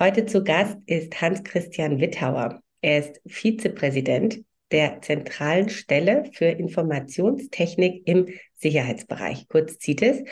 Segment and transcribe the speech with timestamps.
[0.00, 2.60] Heute zu Gast ist Hans-Christian Wittauer.
[2.82, 10.22] Er ist Vizepräsident der zentralen Stelle für Informationstechnik im Sicherheitsbereich, kurz CITES.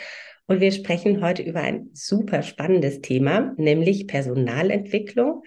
[0.45, 5.43] Und wir sprechen heute über ein super spannendes Thema, nämlich Personalentwicklung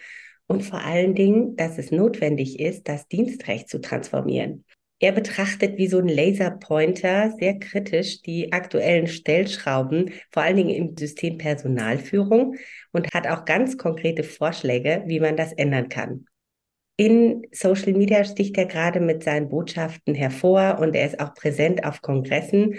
[0.46, 4.66] und vor allen Dingen, dass es notwendig ist, das Dienstrecht zu transformieren.
[5.02, 10.96] Er betrachtet wie so ein Laserpointer sehr kritisch die aktuellen Stellschrauben, vor allen Dingen im
[10.96, 12.56] System Personalführung
[12.92, 16.26] und hat auch ganz konkrete Vorschläge, wie man das ändern kann.
[16.96, 21.82] In Social Media sticht er gerade mit seinen Botschaften hervor und er ist auch präsent
[21.84, 22.74] auf Kongressen.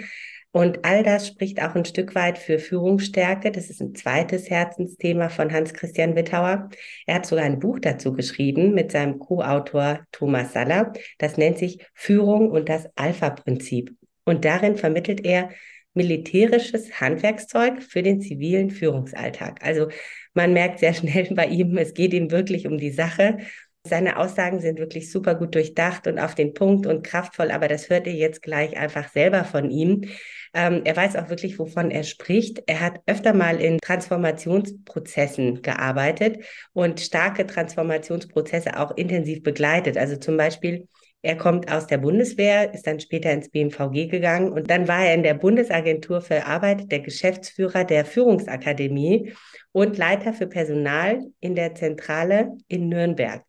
[0.52, 3.50] Und all das spricht auch ein Stück weit für Führungsstärke.
[3.50, 6.68] Das ist ein zweites Herzensthema von Hans-Christian Wittauer.
[7.06, 10.92] Er hat sogar ein Buch dazu geschrieben mit seinem Co-Autor Thomas Saller.
[11.16, 13.94] Das nennt sich Führung und das Alpha-Prinzip.
[14.24, 15.48] Und darin vermittelt er
[15.94, 19.64] militärisches Handwerkszeug für den zivilen Führungsalltag.
[19.64, 19.88] Also
[20.34, 23.38] man merkt sehr schnell bei ihm, es geht ihm wirklich um die Sache
[23.84, 27.90] seine Aussagen sind wirklich super gut durchdacht und auf den Punkt und kraftvoll, aber das
[27.90, 30.08] hört ihr jetzt gleich einfach selber von ihm.
[30.54, 32.62] Ähm, er weiß auch wirklich, wovon er spricht.
[32.66, 39.96] Er hat öfter mal in Transformationsprozessen gearbeitet und starke Transformationsprozesse auch intensiv begleitet.
[39.96, 40.86] Also zum Beispiel
[41.24, 45.14] er kommt aus der Bundeswehr, ist dann später ins BMVG gegangen und dann war er
[45.14, 49.32] in der Bundesagentur für Arbeit der Geschäftsführer der Führungsakademie
[49.72, 53.42] und Leiter für Personal in der Zentrale in Nürnberg.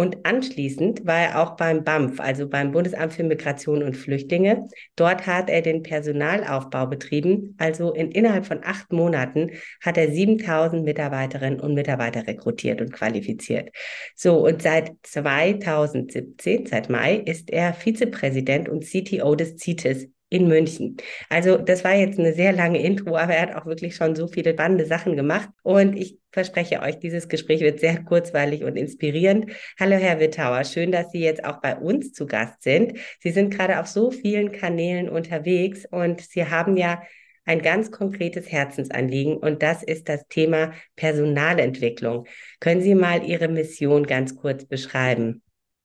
[0.00, 4.68] Und anschließend war er auch beim BAMF, also beim Bundesamt für Migration und Flüchtlinge.
[4.96, 7.54] Dort hat er den Personalaufbau betrieben.
[7.58, 9.50] Also in, innerhalb von acht Monaten
[9.82, 13.74] hat er 7000 Mitarbeiterinnen und Mitarbeiter rekrutiert und qualifiziert.
[14.14, 20.96] So, und seit 2017, seit Mai, ist er Vizepräsident und CTO des CITES in München.
[21.28, 24.28] Also das war jetzt eine sehr lange Intro, aber er hat auch wirklich schon so
[24.28, 25.48] viele spannende Sachen gemacht.
[25.62, 29.50] Und ich verspreche euch, dieses Gespräch wird sehr kurzweilig und inspirierend.
[29.78, 32.94] Hallo, Herr Wittauer, schön, dass Sie jetzt auch bei uns zu Gast sind.
[33.18, 37.02] Sie sind gerade auf so vielen Kanälen unterwegs und Sie haben ja
[37.44, 42.26] ein ganz konkretes Herzensanliegen und das ist das Thema Personalentwicklung.
[42.60, 45.42] Können Sie mal Ihre Mission ganz kurz beschreiben?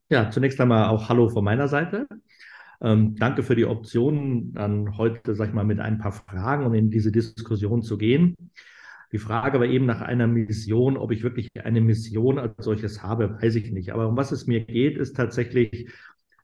[0.10, 2.06] Ja, zunächst einmal auch Hallo von meiner Seite.
[2.82, 6.74] Ähm, danke für die Option, dann heute, sag ich mal, mit ein paar Fragen und
[6.74, 8.36] in diese Diskussion zu gehen.
[9.12, 13.42] Die Frage aber eben nach einer Mission, ob ich wirklich eine Mission als solches habe,
[13.42, 13.94] weiß ich nicht.
[13.94, 15.90] Aber um was es mir geht, ist tatsächlich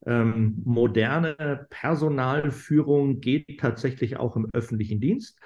[0.05, 5.37] ähm, moderne Personalführung geht tatsächlich auch im öffentlichen Dienst.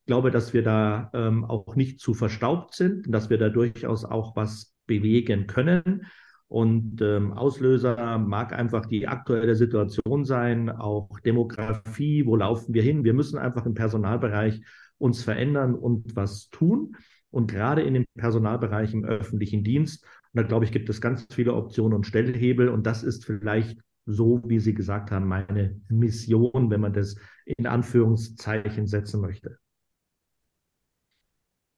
[0.00, 4.04] Ich glaube, dass wir da ähm, auch nicht zu verstaubt sind, dass wir da durchaus
[4.04, 6.06] auch was bewegen können.
[6.50, 13.04] Und ähm, Auslöser mag einfach die aktuelle Situation sein, auch Demografie, wo laufen wir hin?
[13.04, 14.60] Wir müssen einfach im Personalbereich
[14.98, 16.96] uns verändern und was tun.
[17.30, 21.24] Und gerade in dem Personalbereich im öffentlichen Dienst, und da glaube ich, gibt es ganz
[21.32, 22.68] viele Optionen und Stellhebel.
[22.68, 27.68] Und das ist vielleicht so, wie Sie gesagt haben, meine Mission, wenn man das in
[27.68, 29.56] Anführungszeichen setzen möchte.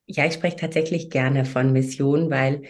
[0.06, 2.62] Ja, ich spreche tatsächlich gerne von Mission, weil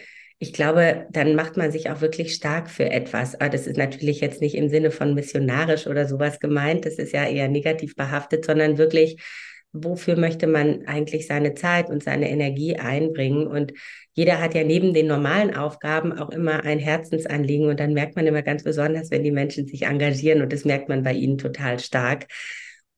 [0.43, 3.35] ich glaube, dann macht man sich auch wirklich stark für etwas.
[3.35, 6.85] Aber das ist natürlich jetzt nicht im Sinne von missionarisch oder sowas gemeint.
[6.85, 9.23] Das ist ja eher negativ behaftet, sondern wirklich,
[9.71, 13.47] wofür möchte man eigentlich seine Zeit und seine Energie einbringen?
[13.47, 13.71] Und
[14.11, 17.69] jeder hat ja neben den normalen Aufgaben auch immer ein Herzensanliegen.
[17.69, 20.41] Und dann merkt man immer ganz besonders, wenn die Menschen sich engagieren.
[20.41, 22.25] Und das merkt man bei ihnen total stark.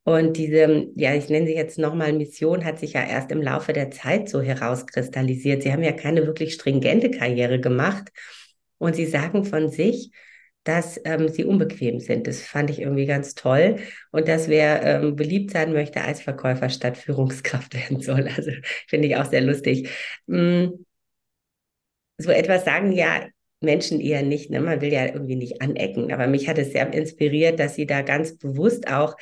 [0.06, 3.74] Und diese, ja, ich nenne sie jetzt nochmal Mission, hat sich ja erst im Laufe
[3.74, 5.64] der Zeit so herauskristallisiert.
[5.64, 8.10] Sie haben ja keine wirklich stringente Karriere gemacht.
[8.78, 10.12] Und sie sagen von sich,
[10.64, 12.28] dass ähm, sie unbequem sind.
[12.28, 13.78] Das fand ich irgendwie ganz toll.
[14.12, 18.28] Und dass wer ähm, beliebt sein möchte als Verkäufer statt Führungskraft werden soll.
[18.28, 18.52] Also
[18.88, 19.90] finde ich auch sehr lustig.
[20.28, 20.86] Hm,
[22.20, 23.26] so etwas sagen ja
[23.60, 24.52] Menschen eher nicht.
[24.52, 24.62] Ne?
[24.62, 26.14] Man will ja irgendwie nicht anecken.
[26.14, 29.16] Aber mich hat es sehr inspiriert, dass sie da ganz bewusst auch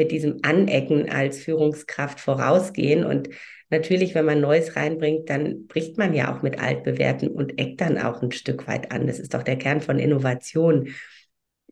[0.00, 3.04] mit diesem Anecken als Führungskraft vorausgehen.
[3.04, 3.28] Und
[3.68, 7.98] natürlich, wenn man Neues reinbringt, dann bricht man ja auch mit Altbewährten und eckt dann
[7.98, 9.06] auch ein Stück weit an.
[9.06, 10.88] Das ist doch der Kern von Innovation.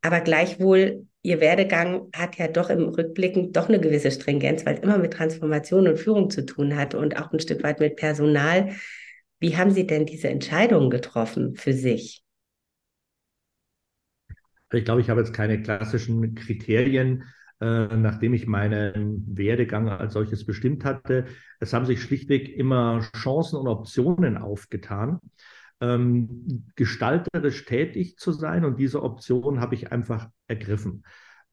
[0.02, 4.81] Aber gleichwohl, ihr Werdegang hat ja doch im Rückblicken doch eine gewisse Stringenz, weil es
[4.81, 8.74] immer mit Transformation und Führung zu tun hat und auch ein Stück weit mit Personal.
[9.40, 12.22] Wie haben Sie denn diese Entscheidung getroffen für sich?
[14.70, 17.24] Ich glaube, ich habe jetzt keine klassischen Kriterien,
[17.60, 21.26] äh, nachdem ich meinen Werdegang als solches bestimmt hatte.
[21.60, 25.19] Es haben sich schlichtweg immer Chancen und Optionen aufgetan,
[25.81, 31.05] ähm, gestalterisch tätig zu sein und diese Option habe ich einfach ergriffen.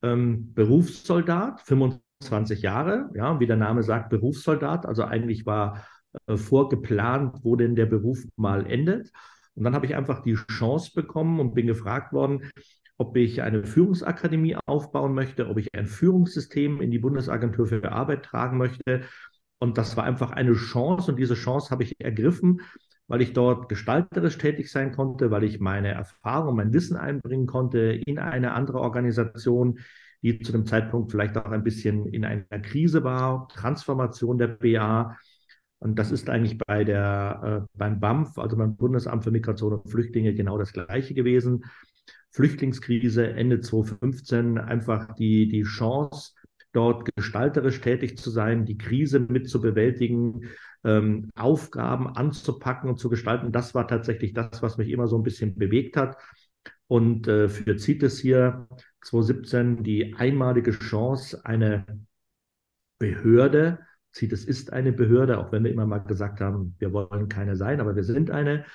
[0.01, 5.85] Ähm, Berufssoldat, 25 Jahre, ja, wie der Name sagt, Berufssoldat, also eigentlich war
[6.27, 9.11] äh, vorgeplant, wo denn der Beruf mal endet.
[9.55, 12.51] Und dann habe ich einfach die Chance bekommen und bin gefragt worden,
[12.97, 18.23] ob ich eine Führungsakademie aufbauen möchte, ob ich ein Führungssystem in die Bundesagentur für Arbeit
[18.23, 19.01] tragen möchte.
[19.59, 22.61] Und das war einfach eine Chance und diese Chance habe ich ergriffen,
[23.07, 27.79] weil ich dort gestalterisch tätig sein konnte, weil ich meine Erfahrung, mein Wissen einbringen konnte
[28.05, 29.79] in eine andere Organisation,
[30.21, 35.15] die zu dem Zeitpunkt vielleicht auch ein bisschen in einer Krise war, Transformation der BA.
[35.79, 39.89] Und das ist eigentlich bei der, äh, beim BAMF, also beim Bundesamt für Migration und
[39.89, 41.63] Flüchtlinge, genau das Gleiche gewesen.
[42.35, 46.33] Flüchtlingskrise Ende 2015 einfach die, die Chance,
[46.73, 50.49] dort gestalterisch tätig zu sein, die Krise mit zu bewältigen,
[50.83, 53.53] ähm, Aufgaben anzupacken und zu gestalten.
[53.53, 56.17] Das war tatsächlich das, was mich immer so ein bisschen bewegt hat.
[56.87, 58.67] Und äh, für CITES hier
[59.01, 61.85] 2017 die einmalige Chance, eine
[62.99, 63.79] Behörde,
[64.13, 67.79] CITES ist eine Behörde, auch wenn wir immer mal gesagt haben, wir wollen keine sein,
[67.79, 68.65] aber wir sind eine,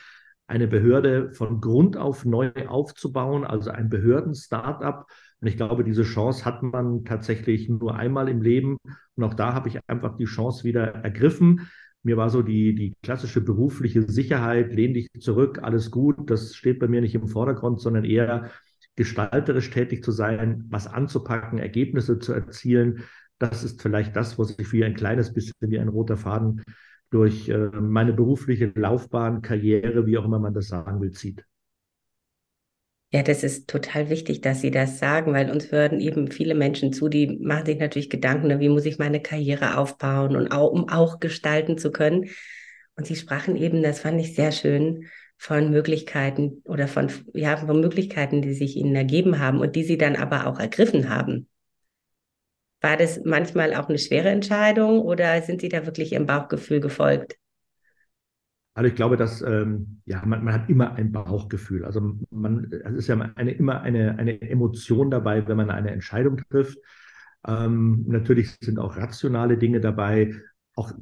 [0.50, 5.06] eine Behörde von Grund auf neu aufzubauen, also ein Behörden-Startup.
[5.40, 8.76] Und ich glaube, diese Chance hat man tatsächlich nur einmal im Leben.
[9.14, 11.70] Und auch da habe ich einfach die Chance wieder ergriffen.
[12.02, 16.28] Mir war so die, die klassische berufliche Sicherheit, lehn dich zurück, alles gut.
[16.28, 18.50] Das steht bei mir nicht im Vordergrund, sondern eher
[18.96, 23.04] gestalterisch tätig zu sein, was anzupacken, Ergebnisse zu erzielen.
[23.38, 26.62] Das ist vielleicht das, was sich wie ein kleines bisschen wie ein roter Faden
[27.10, 31.44] durch äh, meine berufliche Laufbahn, Karriere, wie auch immer man das sagen will, zieht.
[33.12, 36.92] Ja, das ist total wichtig, dass Sie das sagen, weil uns hören eben viele Menschen
[36.92, 40.70] zu, die machen sich natürlich Gedanken, ne, wie muss ich meine Karriere aufbauen und auch,
[40.70, 42.30] um auch gestalten zu können.
[42.94, 45.08] Und Sie sprachen eben, das fand ich sehr schön,
[45.40, 49.96] von Möglichkeiten oder von, ja, von Möglichkeiten, die sich Ihnen ergeben haben und die Sie
[49.96, 51.48] dann aber auch ergriffen haben.
[52.80, 57.36] War das manchmal auch eine schwere Entscheidung oder sind Sie da wirklich Ihrem Bauchgefühl gefolgt?
[58.74, 61.84] Also ich glaube, dass ähm, ja, man, man, hat immer ein Bauchgefühl.
[61.84, 66.38] Also man, es ist ja eine, immer eine, eine Emotion dabei, wenn man eine Entscheidung
[66.50, 66.78] trifft.
[67.46, 70.34] Ähm, natürlich sind auch rationale Dinge dabei,
[70.76, 70.92] auch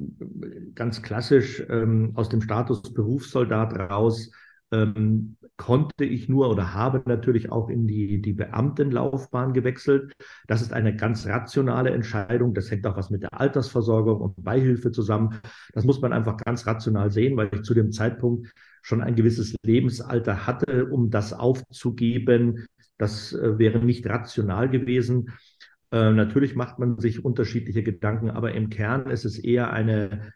[0.75, 4.31] ganz klassisch ähm, aus dem Status Berufssoldat raus
[4.71, 10.13] ähm, konnte ich nur oder habe natürlich auch in die, die Beamtenlaufbahn gewechselt.
[10.47, 12.53] Das ist eine ganz rationale Entscheidung.
[12.53, 15.39] Das hängt auch was mit der Altersversorgung und Beihilfe zusammen.
[15.73, 19.55] Das muss man einfach ganz rational sehen, weil ich zu dem Zeitpunkt schon ein gewisses
[19.63, 22.65] Lebensalter hatte, um das aufzugeben.
[22.97, 25.31] Das äh, wäre nicht rational gewesen.
[25.91, 30.33] Äh, natürlich macht man sich unterschiedliche Gedanken, aber im Kern ist es eher eine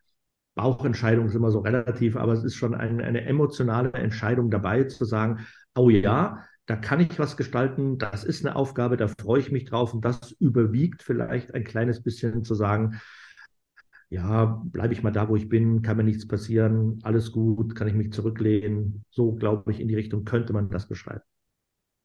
[0.55, 5.05] Bauchentscheidung ist immer so relativ, aber es ist schon ein, eine emotionale Entscheidung dabei zu
[5.05, 5.45] sagen,
[5.75, 9.65] oh ja, da kann ich was gestalten, das ist eine Aufgabe, da freue ich mich
[9.65, 13.01] drauf und das überwiegt vielleicht ein kleines bisschen zu sagen,
[14.09, 17.87] ja, bleibe ich mal da, wo ich bin, kann mir nichts passieren, alles gut, kann
[17.87, 19.03] ich mich zurücklehnen.
[19.09, 21.23] So, glaube ich, in die Richtung könnte man das beschreiben.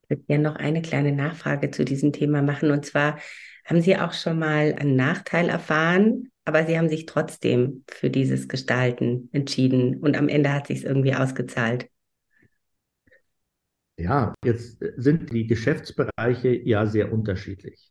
[0.05, 2.71] Ich würde gerne noch eine kleine Nachfrage zu diesem Thema machen.
[2.71, 3.19] Und zwar,
[3.69, 8.49] haben Sie auch schon mal einen Nachteil erfahren, aber Sie haben sich trotzdem für dieses
[8.49, 11.88] Gestalten entschieden und am Ende hat sich es irgendwie ausgezahlt?
[13.99, 17.90] Ja, jetzt sind die Geschäftsbereiche ja sehr unterschiedlich.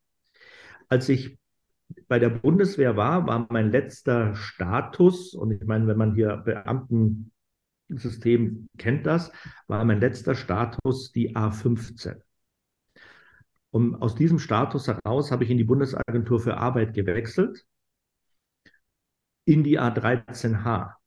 [0.90, 1.38] Als ich
[2.08, 8.70] bei der Bundeswehr war, war mein letzter Status, und ich meine, wenn man hier Beamtensystem
[8.78, 9.32] kennt das,
[9.68, 12.22] war mein letzter Status die A15.
[13.70, 17.66] Und aus diesem Status heraus habe ich in die Bundesagentur für Arbeit gewechselt,
[19.48, 20.98] in die A13H.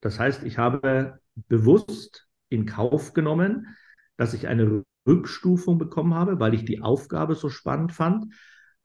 [0.00, 3.76] Das heißt, ich habe bewusst in Kauf genommen,
[4.16, 8.32] dass ich eine Rückstufung bekommen habe, weil ich die Aufgabe so spannend fand,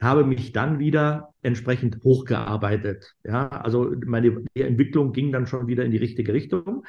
[0.01, 3.15] habe mich dann wieder entsprechend hochgearbeitet.
[3.23, 6.85] Ja, also meine Entwicklung ging dann schon wieder in die richtige Richtung.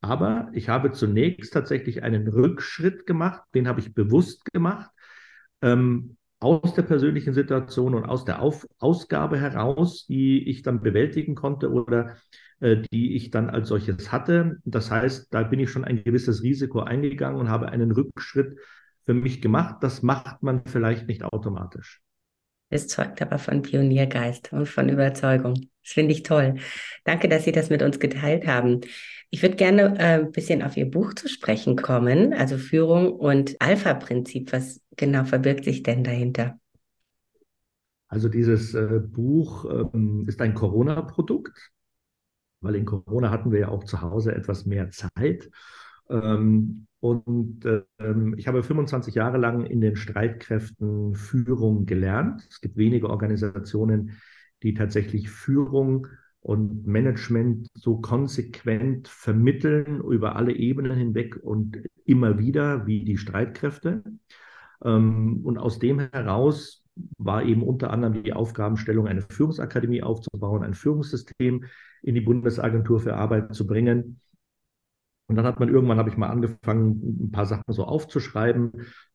[0.00, 4.90] Aber ich habe zunächst tatsächlich einen Rückschritt gemacht, den habe ich bewusst gemacht,
[5.62, 11.34] ähm, aus der persönlichen Situation und aus der Auf Ausgabe heraus, die ich dann bewältigen
[11.34, 12.16] konnte oder
[12.60, 14.58] äh, die ich dann als solches hatte.
[14.64, 18.58] Das heißt, da bin ich schon ein gewisses Risiko eingegangen und habe einen Rückschritt
[19.04, 19.76] für mich gemacht.
[19.82, 22.00] Das macht man vielleicht nicht automatisch.
[22.70, 25.54] Es zeugt aber von Pioniergeist und von Überzeugung.
[25.82, 26.54] Das finde ich toll.
[27.04, 28.80] Danke, dass Sie das mit uns geteilt haben.
[29.30, 33.60] Ich würde gerne äh, ein bisschen auf Ihr Buch zu sprechen kommen, also Führung und
[33.60, 34.52] Alpha-Prinzip.
[34.52, 36.58] Was genau verbirgt sich denn dahinter?
[38.06, 41.70] Also dieses äh, Buch ähm, ist ein Corona-Produkt,
[42.60, 45.50] weil in Corona hatten wir ja auch zu Hause etwas mehr Zeit.
[46.10, 47.64] Ähm, und
[47.98, 52.46] ähm, ich habe 25 Jahre lang in den Streitkräften Führung gelernt.
[52.50, 54.18] Es gibt wenige Organisationen,
[54.62, 56.06] die tatsächlich Führung
[56.40, 64.02] und Management so konsequent vermitteln über alle Ebenen hinweg und immer wieder wie die Streitkräfte.
[64.84, 66.84] Ähm, und aus dem heraus
[67.18, 71.64] war eben unter anderem die Aufgabenstellung, eine Führungsakademie aufzubauen, ein Führungssystem
[72.02, 74.20] in die Bundesagentur für Arbeit zu bringen.
[75.30, 78.72] Und dann hat man irgendwann, habe ich mal angefangen, ein paar Sachen so aufzuschreiben.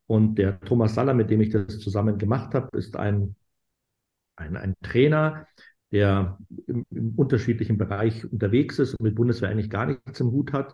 [0.07, 3.35] Und der Thomas Saller, mit dem ich das zusammen gemacht habe, ist ein,
[4.37, 5.45] ein, ein Trainer,
[5.91, 10.53] der im, im, unterschiedlichen Bereich unterwegs ist und mit Bundeswehr eigentlich gar nichts im Hut
[10.53, 10.73] hat.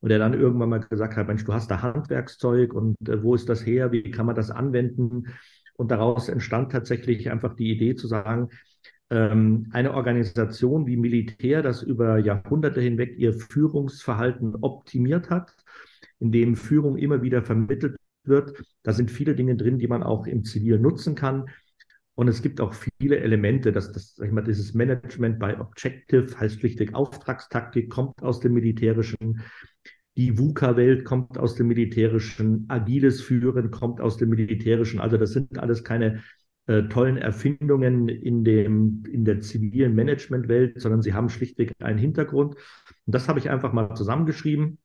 [0.00, 3.36] Und der dann irgendwann mal gesagt hat, Mensch, du hast da Handwerkszeug und äh, wo
[3.36, 3.92] ist das her?
[3.92, 5.28] Wie kann man das anwenden?
[5.74, 8.48] Und daraus entstand tatsächlich einfach die Idee zu sagen,
[9.10, 15.52] eine Organisation wie Militär, das über Jahrhunderte hinweg ihr Führungsverhalten optimiert hat,
[16.20, 18.62] in dem Führung immer wieder vermittelt wird.
[18.84, 21.46] Da sind viele Dinge drin, die man auch im Zivil nutzen kann.
[22.14, 26.38] Und es gibt auch viele Elemente, dass das, sag ich mal, dieses Management by Objective
[26.38, 29.40] heißt schlichtweg Auftragstaktik, kommt aus dem Militärischen.
[30.16, 32.66] Die VUCA-Welt kommt aus dem Militärischen.
[32.68, 35.00] Agiles Führen kommt aus dem Militärischen.
[35.00, 36.22] Also das sind alles keine
[36.70, 42.54] äh, tollen Erfindungen in, dem, in der zivilen Managementwelt, sondern sie haben schlichtweg einen Hintergrund.
[42.54, 44.78] Und das habe ich einfach mal zusammengeschrieben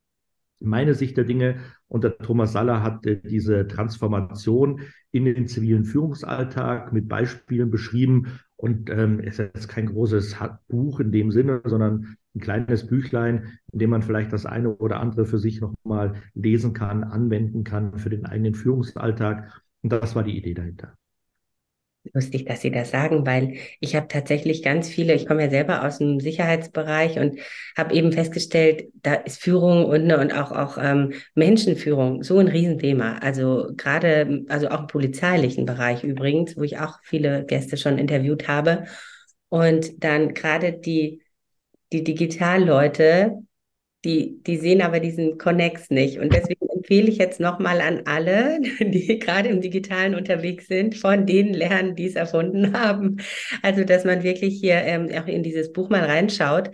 [0.60, 1.58] meine Sicht der Dinge.
[1.88, 8.40] Und der Thomas Saller hat äh, diese Transformation in den zivilen Führungsalltag mit Beispielen beschrieben.
[8.56, 10.38] Und ähm, es ist kein großes
[10.68, 15.00] Buch in dem Sinne, sondern ein kleines Büchlein, in dem man vielleicht das eine oder
[15.00, 19.62] andere für sich nochmal lesen kann, anwenden kann für den eigenen Führungsalltag.
[19.84, 20.96] Und das war die Idee dahinter
[22.14, 25.84] lustig, dass Sie das sagen, weil ich habe tatsächlich ganz viele, ich komme ja selber
[25.86, 27.40] aus dem Sicherheitsbereich und
[27.78, 32.48] habe eben festgestellt, da ist Führung und, ne, und auch, auch ähm, Menschenführung so ein
[32.48, 33.18] Riesenthema.
[33.20, 38.48] Also gerade, also auch im polizeilichen Bereich übrigens, wo ich auch viele Gäste schon interviewt
[38.48, 38.86] habe.
[39.50, 41.22] Und dann gerade die,
[41.92, 43.40] die Digitalleute,
[44.04, 46.20] die, die sehen aber diesen Connex nicht.
[46.20, 51.26] Und deswegen empfehle ich jetzt nochmal an alle, die gerade im Digitalen unterwegs sind, von
[51.26, 53.18] denen lernen, die es erfunden haben.
[53.64, 56.70] Also, dass man wirklich hier ähm, auch in dieses Buch mal reinschaut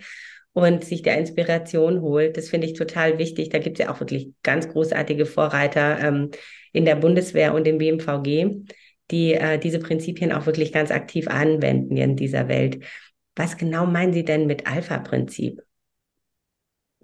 [0.52, 2.36] und sich der Inspiration holt.
[2.36, 3.48] Das finde ich total wichtig.
[3.48, 6.30] Da gibt es ja auch wirklich ganz großartige Vorreiter ähm,
[6.72, 8.66] in der Bundeswehr und im BMVG,
[9.10, 12.84] die äh, diese Prinzipien auch wirklich ganz aktiv anwenden in dieser Welt.
[13.34, 15.62] Was genau meinen Sie denn mit Alpha-Prinzip?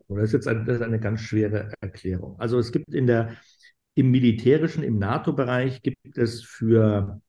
[0.08, 2.38] Das ist jetzt eine, das ist eine ganz schwere Erklärung.
[2.40, 3.36] Also es gibt in der,
[3.94, 7.20] im militärischen, im NATO-Bereich gibt es für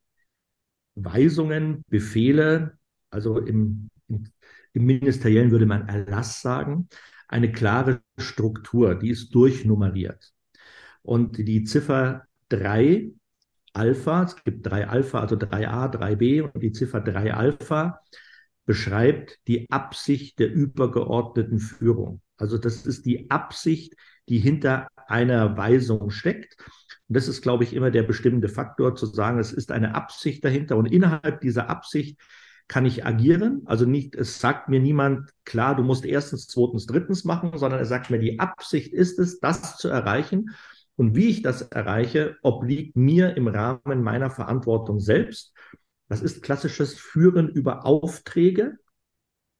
[0.95, 2.77] Weisungen, Befehle,
[3.09, 4.31] also im, im,
[4.74, 6.88] Ministeriellen würde man Erlass sagen,
[7.27, 10.31] eine klare Struktur, die ist durchnummeriert.
[11.01, 13.12] Und die Ziffer 3
[13.74, 18.01] Alpha, es gibt drei Alpha, also 3a, 3b und die Ziffer 3 Alpha
[18.65, 22.21] beschreibt die Absicht der übergeordneten Führung.
[22.39, 23.96] Also das ist die Absicht,
[24.27, 26.55] die hinter einer Weisung steckt.
[27.08, 30.43] Und das ist, glaube ich, immer der bestimmende Faktor, zu sagen, es ist eine Absicht
[30.46, 30.77] dahinter.
[30.77, 32.19] Und innerhalb dieser Absicht
[32.67, 33.63] kann ich agieren.
[33.65, 37.86] Also nicht, es sagt mir niemand, klar, du musst erstens, zweitens, drittens machen, sondern er
[37.86, 40.51] sagt mir, die Absicht ist es, das zu erreichen.
[40.96, 45.53] Und wie ich das erreiche, obliegt mir im Rahmen meiner Verantwortung selbst.
[46.10, 48.77] Das ist klassisches Führen über Aufträge.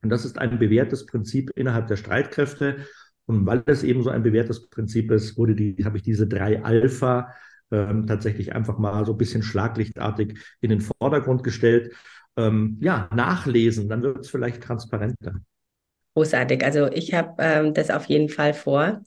[0.02, 2.86] Und das ist ein bewährtes Prinzip innerhalb der Streitkräfte.
[3.26, 6.62] Und weil es eben so ein bewährtes Prinzip ist, wurde die, habe ich diese drei
[6.64, 7.32] Alpha
[7.70, 11.94] ähm, tatsächlich einfach mal so ein bisschen schlaglichtartig in den Vordergrund gestellt.
[12.36, 15.34] Ähm, ja, nachlesen, dann wird es vielleicht transparenter.
[16.14, 16.64] Großartig.
[16.64, 19.02] Also ich habe ähm, das auf jeden Fall vor,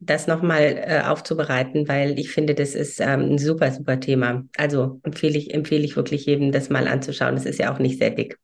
[0.00, 4.44] das nochmal äh, aufzubereiten, weil ich finde, das ist ähm, ein super, super Thema.
[4.56, 7.36] Also empfehle ich, empfehle ich wirklich jedem, das mal anzuschauen.
[7.36, 8.38] Das ist ja auch nicht sehr dick.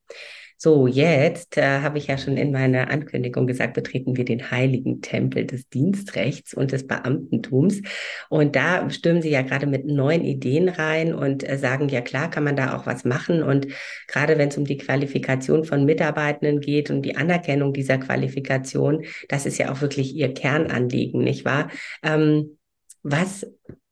[0.59, 5.03] So, jetzt äh, habe ich ja schon in meiner Ankündigung gesagt, betreten wir den heiligen
[5.03, 7.83] Tempel des Dienstrechts und des Beamtentums.
[8.31, 12.31] Und da stürmen Sie ja gerade mit neuen Ideen rein und äh, sagen, ja klar,
[12.31, 13.43] kann man da auch was machen.
[13.43, 13.67] Und
[14.09, 19.45] gerade wenn es um die Qualifikation von Mitarbeitenden geht und die Anerkennung dieser Qualifikation, das
[19.45, 21.69] ist ja auch wirklich Ihr Kernanliegen, nicht wahr?
[22.03, 22.59] Ähm,
[23.03, 23.47] was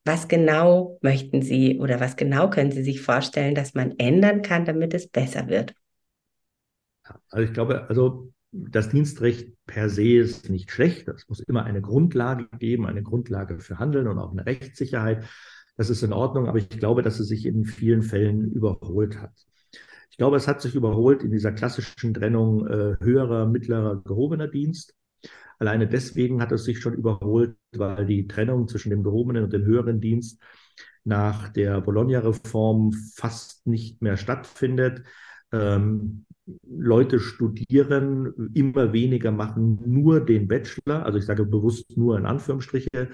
[0.06, 4.66] was genau möchten Sie oder was genau können Sie sich vorstellen, dass man ändern kann,
[4.66, 5.74] damit es besser wird?
[7.30, 11.08] Also ich glaube, also das Dienstrecht per se ist nicht schlecht.
[11.08, 15.24] Es muss immer eine Grundlage geben, eine Grundlage für Handeln und auch eine Rechtssicherheit.
[15.76, 19.32] Das ist in Ordnung, aber ich glaube, dass es sich in vielen Fällen überholt hat.
[20.10, 24.94] Ich glaube, es hat sich überholt in dieser klassischen Trennung äh, höherer, mittlerer, gehobener Dienst.
[25.58, 29.64] Alleine deswegen hat es sich schon überholt, weil die Trennung zwischen dem gehobenen und dem
[29.64, 30.40] höheren Dienst
[31.02, 35.02] nach der Bologna-Reform fast nicht mehr stattfindet.
[35.52, 36.26] Ähm,
[36.66, 43.08] Leute studieren, immer weniger machen nur den Bachelor, also ich sage bewusst nur in Anführungsstriche,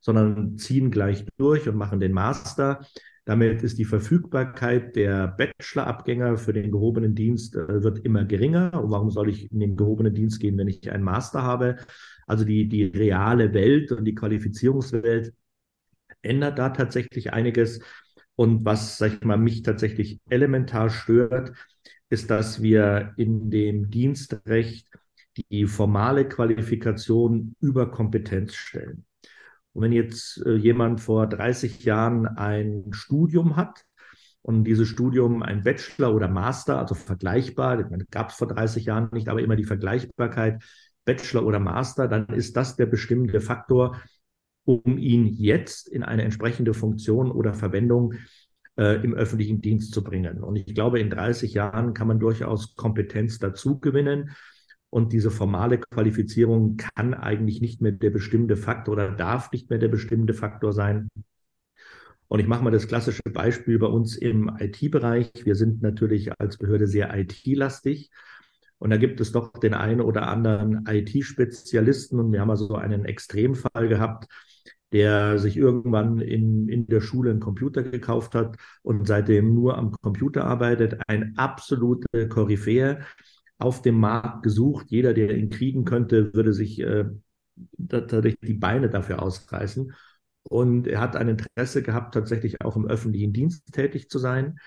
[0.00, 2.80] sondern ziehen gleich durch und machen den Master.
[3.26, 8.72] Damit ist die Verfügbarkeit der Bachelorabgänger für den gehobenen Dienst äh, wird immer geringer.
[8.82, 11.76] Und warum soll ich in den gehobenen Dienst gehen, wenn ich einen Master habe?
[12.26, 15.34] Also die, die reale Welt und die Qualifizierungswelt
[16.22, 17.80] ändert da tatsächlich einiges.
[18.36, 21.52] Und was, sag ich mal, mich tatsächlich elementar stört,
[22.10, 24.88] ist, dass wir in dem Dienstrecht
[25.50, 29.06] die formale Qualifikation über Kompetenz stellen.
[29.72, 33.84] Und wenn jetzt äh, jemand vor 30 Jahren ein Studium hat
[34.42, 39.28] und dieses Studium ein Bachelor oder Master, also vergleichbar, gab es vor 30 Jahren nicht,
[39.28, 40.62] aber immer die Vergleichbarkeit
[41.04, 44.00] Bachelor oder Master, dann ist das der bestimmte Faktor,
[44.64, 48.14] um ihn jetzt in eine entsprechende Funktion oder Verwendung
[48.80, 50.42] äh, im öffentlichen Dienst zu bringen.
[50.42, 54.30] Und ich glaube, in 30 Jahren kann man durchaus Kompetenz dazu gewinnen.
[54.88, 59.78] Und diese formale Qualifizierung kann eigentlich nicht mehr der bestimmte Faktor oder darf nicht mehr
[59.78, 61.08] der bestimmte Faktor sein.
[62.26, 65.30] Und ich mache mal das klassische Beispiel bei uns im IT-Bereich.
[65.44, 68.10] Wir sind natürlich als Behörde sehr IT-lastig.
[68.78, 72.18] Und da gibt es doch den einen oder anderen IT-Spezialisten.
[72.18, 74.26] Und wir haben also einen Extremfall gehabt,
[74.92, 79.92] der sich irgendwann in, in der Schule einen Computer gekauft hat und seitdem nur am
[79.92, 81.00] Computer arbeitet.
[81.06, 83.00] Ein absolute Koryphäe
[83.58, 84.86] auf dem Markt gesucht.
[84.90, 87.04] Jeder, der ihn kriegen könnte, würde sich äh,
[87.76, 89.92] dadurch die Beine dafür ausreißen.
[90.42, 94.58] Und er hat ein Interesse gehabt, tatsächlich auch im öffentlichen Dienst tätig zu sein.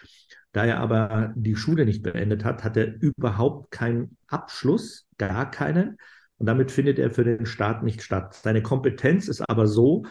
[0.52, 5.98] Da er aber die Schule nicht beendet hat, hat er überhaupt keinen Abschluss, gar keinen.
[6.44, 8.34] Und damit findet er für den Staat nicht statt.
[8.34, 10.04] Seine Kompetenz ist aber so,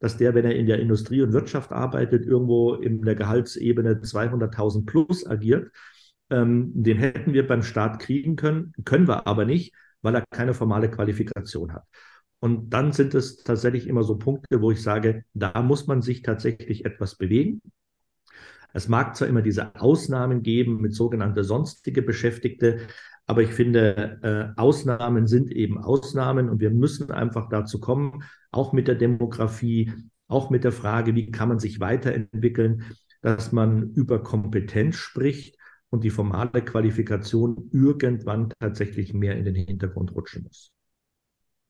[0.00, 4.84] dass der, wenn er in der Industrie und Wirtschaft arbeitet, irgendwo in der Gehaltsebene 200.000
[4.84, 5.70] plus agiert
[6.32, 10.54] ähm, den hätten wir beim Staat kriegen können, können wir aber nicht, weil er keine
[10.54, 11.84] formale Qualifikation hat.
[12.40, 16.22] Und dann sind es tatsächlich immer so Punkte, wo ich sage, da muss man sich
[16.22, 17.60] tatsächlich etwas bewegen.
[18.72, 22.80] Es mag zwar immer diese Ausnahmen geben mit sogenannte sonstige Beschäftigte,
[23.26, 24.18] aber ich finde,
[24.56, 29.92] äh, Ausnahmen sind eben Ausnahmen und wir müssen einfach dazu kommen, auch mit der Demografie,
[30.28, 32.84] auch mit der Frage, wie kann man sich weiterentwickeln,
[33.20, 35.56] dass man über Kompetenz spricht
[35.90, 40.71] und die formale Qualifikation irgendwann tatsächlich mehr in den Hintergrund rutschen muss.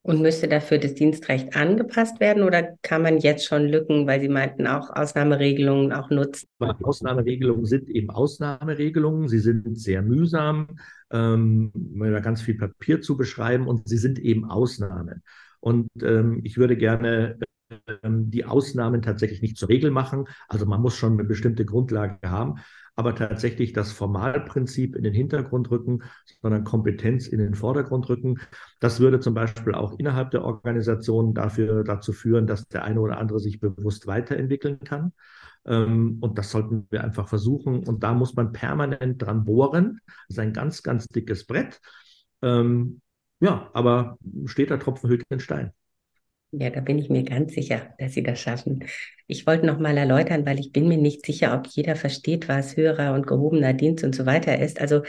[0.04, 4.28] Und müsste dafür das Dienstrecht angepasst werden oder kann man jetzt schon Lücken, weil Sie
[4.28, 6.48] meinten auch Ausnahmeregelungen auch nutzen?
[6.58, 9.28] Ausnahmeregelungen sind eben Ausnahmeregelungen.
[9.28, 10.66] Sie sind sehr mühsam,
[11.12, 15.22] ähm, da ganz viel Papier zu beschreiben und sie sind eben Ausnahmen.
[15.60, 17.38] Und ähm, ich würde gerne
[18.02, 20.24] ähm, die Ausnahmen tatsächlich nicht zur Regel machen.
[20.48, 22.56] Also man muss schon eine bestimmte Grundlage haben
[22.94, 26.02] aber tatsächlich das Formalprinzip in den Hintergrund rücken,
[26.40, 28.38] sondern Kompetenz in den Vordergrund rücken.
[28.80, 33.18] Das würde zum Beispiel auch innerhalb der Organisation dafür, dazu führen, dass der eine oder
[33.18, 35.12] andere sich bewusst weiterentwickeln kann.
[35.64, 37.86] Ähm, und das sollten wir einfach versuchen.
[37.86, 40.00] Und da muss man permanent dran bohren.
[40.06, 41.80] Das ist ein ganz, ganz dickes Brett.
[42.42, 43.00] Ähm,
[43.40, 45.72] ja, aber steht der Tropfen hüllt den Stein.
[46.54, 48.84] Ja, da bin ich mir ganz sicher, dass Sie das schaffen.
[49.26, 52.76] Ich wollte noch mal erläutern, weil ich bin mir nicht sicher, ob jeder versteht, was
[52.76, 54.78] höherer und gehobener Dienst und so weiter ist.
[54.78, 55.02] Also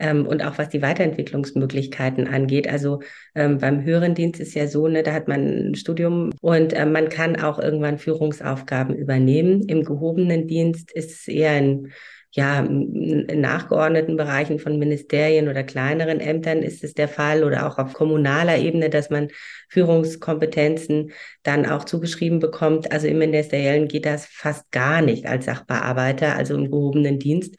[0.00, 2.68] ähm, und auch was die Weiterentwicklungsmöglichkeiten angeht.
[2.68, 3.00] Also
[3.36, 6.84] ähm, beim höheren Dienst ist ja so, ne, da hat man ein Studium und äh,
[6.84, 9.62] man kann auch irgendwann Führungsaufgaben übernehmen.
[9.68, 11.92] Im gehobenen Dienst ist es eher ein
[12.32, 17.94] ja, nachgeordneten Bereichen von Ministerien oder kleineren Ämtern ist es der Fall oder auch auf
[17.94, 19.28] kommunaler Ebene, dass man
[19.70, 21.12] Führungskompetenzen
[21.42, 22.92] dann auch zugeschrieben bekommt.
[22.92, 27.56] Also im Ministeriellen geht das fast gar nicht als Sachbearbeiter, also im gehobenen Dienst.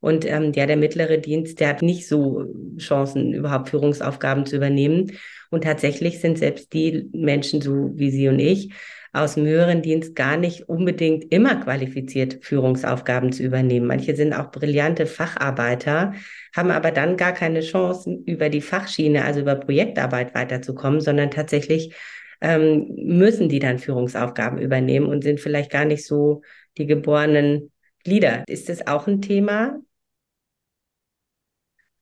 [0.00, 2.44] Und ähm, ja, der mittlere Dienst, der hat nicht so
[2.78, 5.12] Chancen, überhaupt Führungsaufgaben zu übernehmen.
[5.50, 8.72] Und tatsächlich sind selbst die Menschen, so wie Sie und ich,
[9.12, 13.86] aus dem höheren Dienst gar nicht unbedingt immer qualifiziert, Führungsaufgaben zu übernehmen.
[13.86, 16.14] Manche sind auch brillante Facharbeiter,
[16.54, 21.94] haben aber dann gar keine Chance, über die Fachschiene, also über Projektarbeit weiterzukommen, sondern tatsächlich
[22.40, 26.42] ähm, müssen die dann Führungsaufgaben übernehmen und sind vielleicht gar nicht so
[26.76, 27.72] die geborenen
[28.04, 28.44] Leader.
[28.46, 29.80] Ist das auch ein Thema?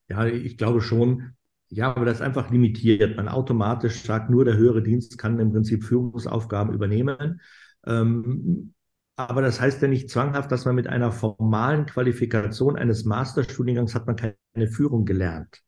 [0.09, 1.37] Ja, ich glaube schon,
[1.69, 3.17] Ja, aber das ist einfach limitiert.
[3.17, 7.41] Man automatisch sagt, nur der höhere Dienst kann im Prinzip Führungsaufgaben übernehmen.
[7.85, 8.75] Ähm,
[9.17, 14.07] aber das heißt ja nicht zwanghaft, dass man mit einer formalen Qualifikation eines Masterstudiengangs hat
[14.07, 15.63] man keine Führung gelernt.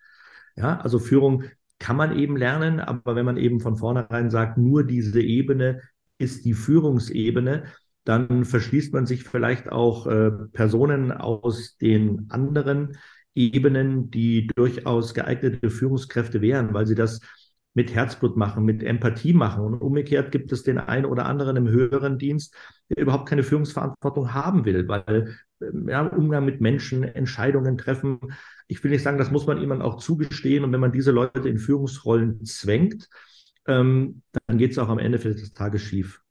[0.57, 1.45] Ja, also Führung
[1.79, 5.81] kann man eben lernen, aber wenn man eben von vornherein sagt, nur diese Ebene
[6.19, 7.65] ist die Führungsebene,
[8.05, 12.97] dann verschließt man sich vielleicht auch äh, Personen aus den anderen
[13.35, 17.21] Ebenen, die durchaus geeignete Führungskräfte wären, weil sie das
[17.75, 19.62] mit Herzblut machen, mit Empathie machen.
[19.62, 22.55] Und umgekehrt gibt es den einen oder anderen im höheren Dienst,
[22.88, 28.19] der überhaupt keine Führungsverantwortung haben will, weil ähm, ja, Umgang mit Menschen, Entscheidungen treffen.
[28.67, 30.64] Ich will nicht sagen, das muss man ihnen auch zugestehen.
[30.64, 33.09] Und wenn man diese Leute in Führungsrollen zwängt,
[33.67, 36.23] ähm, dann geht es auch am Ende des Tages schief.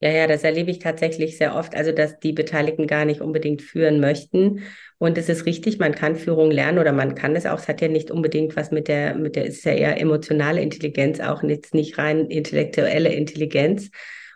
[0.00, 3.62] Ja, ja, das erlebe ich tatsächlich sehr oft, also dass die Beteiligten gar nicht unbedingt
[3.62, 4.62] führen möchten.
[4.98, 7.58] Und es ist richtig, man kann Führung lernen oder man kann es auch.
[7.58, 10.60] Es hat ja nicht unbedingt was mit der, mit der, es ist ja eher emotionale
[10.60, 13.90] Intelligenz, auch jetzt nicht rein intellektuelle Intelligenz.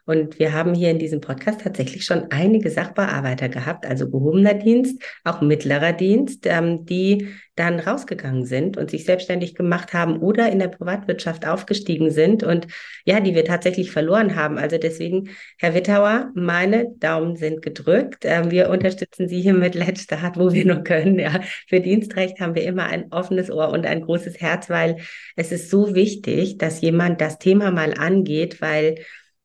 [0.05, 5.01] Und wir haben hier in diesem Podcast tatsächlich schon einige Sachbearbeiter gehabt, also gehobener Dienst,
[5.23, 10.59] auch mittlerer Dienst, ähm, die dann rausgegangen sind und sich selbstständig gemacht haben oder in
[10.59, 12.67] der Privatwirtschaft aufgestiegen sind und
[13.05, 14.59] ja, die wir tatsächlich verloren haben.
[14.59, 18.25] Also deswegen, Herr Wittauer, meine Daumen sind gedrückt.
[18.25, 21.19] Ähm, wir unterstützen Sie hier mit Let's Start, wo wir nur können.
[21.19, 24.97] Ja, für Dienstrecht haben wir immer ein offenes Ohr und ein großes Herz, weil
[25.37, 28.97] es ist so wichtig, dass jemand das Thema mal angeht, weil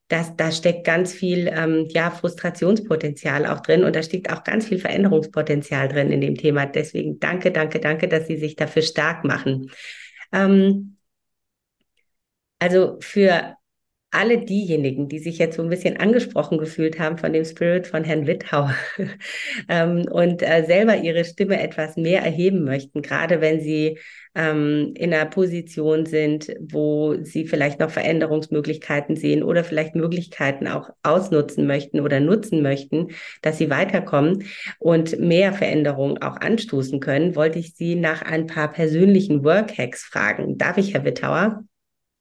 [0.07, 4.67] das, da steckt ganz viel ähm, ja, Frustrationspotenzial auch drin und da steckt auch ganz
[4.67, 6.65] viel Veränderungspotenzial drin in dem Thema.
[6.65, 9.69] Deswegen danke, danke, danke, dass Sie sich dafür stark machen.
[10.31, 10.97] Ähm,
[12.59, 13.56] also für
[14.17, 18.03] alle diejenigen, die sich jetzt so ein bisschen angesprochen gefühlt haben von dem Spirit von
[18.03, 18.69] Herrn Wittau
[19.69, 23.99] ähm, und äh, selber ihre Stimme etwas mehr erheben möchten, gerade wenn sie
[24.33, 30.89] ähm, in einer Position sind, wo sie vielleicht noch Veränderungsmöglichkeiten sehen oder vielleicht Möglichkeiten auch
[31.03, 33.09] ausnutzen möchten oder nutzen möchten,
[33.43, 34.45] dass sie weiterkommen
[34.79, 40.57] und mehr Veränderungen auch anstoßen können, wollte ich Sie nach ein paar persönlichen Workhacks fragen.
[40.57, 41.63] Darf ich, Herr Wittauer?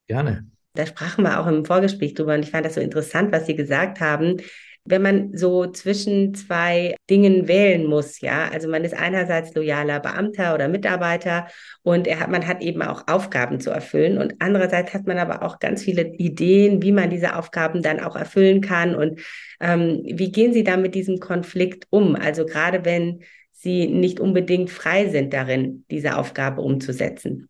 [0.09, 0.47] Gerne.
[0.77, 3.57] Da sprachen wir auch im Vorgespräch drüber und ich fand das so interessant, was Sie
[3.57, 4.39] gesagt haben
[4.87, 10.55] wenn man so zwischen zwei Dingen wählen muss, ja, also man ist einerseits loyaler Beamter
[10.55, 11.49] oder Mitarbeiter
[11.83, 15.59] und hat, man hat eben auch Aufgaben zu erfüllen und andererseits hat man aber auch
[15.59, 19.21] ganz viele Ideen, wie man diese Aufgaben dann auch erfüllen kann und
[19.61, 22.15] ähm, wie gehen Sie da mit diesem Konflikt um?
[22.15, 27.49] Also gerade wenn Sie nicht unbedingt frei sind darin, diese Aufgabe umzusetzen.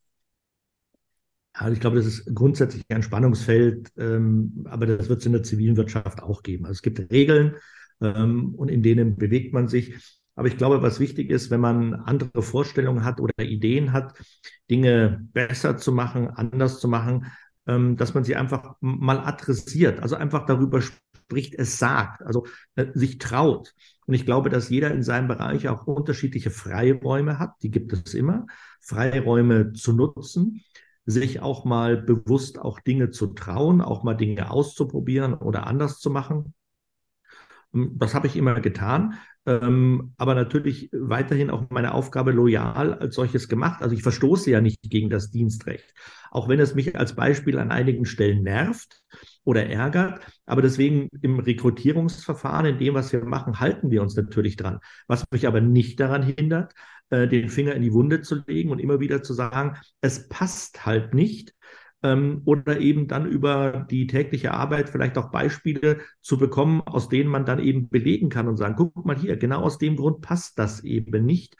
[1.59, 5.43] Also ich glaube, das ist grundsätzlich ein Spannungsfeld, ähm, aber das wird es in der
[5.43, 6.67] zivilen Wirtschaft auch geben.
[6.67, 7.57] Also es gibt Regeln
[8.01, 9.95] ähm, und in denen bewegt man sich.
[10.35, 14.15] Aber ich glaube, was wichtig ist, wenn man andere Vorstellungen hat oder Ideen hat,
[14.71, 17.27] Dinge besser zu machen, anders zu machen,
[17.67, 22.87] ähm, dass man sie einfach mal adressiert, also einfach darüber spricht, es sagt, also äh,
[22.93, 23.73] sich traut.
[24.05, 28.13] Und ich glaube, dass jeder in seinem Bereich auch unterschiedliche Freiräume hat, die gibt es
[28.13, 28.47] immer,
[28.83, 30.63] Freiräume zu nutzen
[31.07, 36.11] sich auch mal bewusst auch Dinge zu trauen, auch mal Dinge auszuprobieren oder anders zu
[36.11, 36.53] machen.
[37.73, 39.15] Ähm, das habe ich immer getan,
[39.47, 43.83] ähm, aber natürlich weiterhin auch meine Aufgabe loyal als solches gemacht.
[43.83, 45.95] Also ich verstoße ja nicht gegen das Dienstrecht,
[46.33, 49.01] auch wenn es mich als Beispiel an einigen Stellen nervt
[49.45, 50.21] oder ärgert.
[50.45, 54.81] Aber deswegen im Rekrutierungsverfahren, in dem, was wir machen, halten wir uns natürlich dran.
[55.07, 56.73] Was mich aber nicht daran hindert,
[57.11, 60.87] äh, den Finger in die Wunde zu legen und immer wieder zu sagen, es passt
[60.87, 61.55] halt nicht.
[62.03, 67.31] Ähm, oder eben dann über die tägliche Arbeit vielleicht auch Beispiele zu bekommen, aus denen
[67.31, 70.59] man dann eben belegen kann und sagen, guck mal hier, genau aus dem Grund passt
[70.59, 71.57] das eben nicht.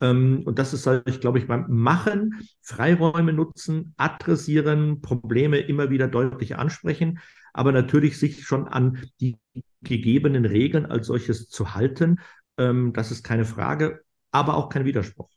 [0.00, 6.08] Ähm, und das ist, ich glaube ich, beim Machen, Freiräume nutzen, adressieren, Probleme immer wieder
[6.08, 7.20] deutlich ansprechen,
[7.52, 9.36] aber natürlich sich schon an die
[9.82, 12.18] gegebenen Regeln als solches zu halten.
[12.58, 14.05] Ähm, das ist keine Frage
[14.36, 15.28] aber auch kein Widerspruch.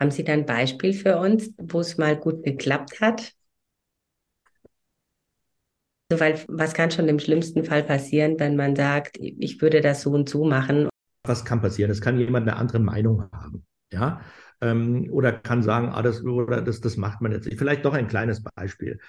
[0.00, 3.32] Haben Sie da ein Beispiel für uns, wo es mal gut geklappt hat?
[6.10, 10.02] Also, weil was kann schon im schlimmsten Fall passieren, wenn man sagt, ich würde das
[10.02, 10.88] so und so machen?
[11.24, 11.90] Was kann passieren?
[11.90, 14.20] Es kann jemand eine andere Meinung haben, ja,
[14.60, 17.48] ähm, oder kann sagen, ah, das, oder das, das macht man jetzt.
[17.56, 19.00] Vielleicht doch ein kleines Beispiel.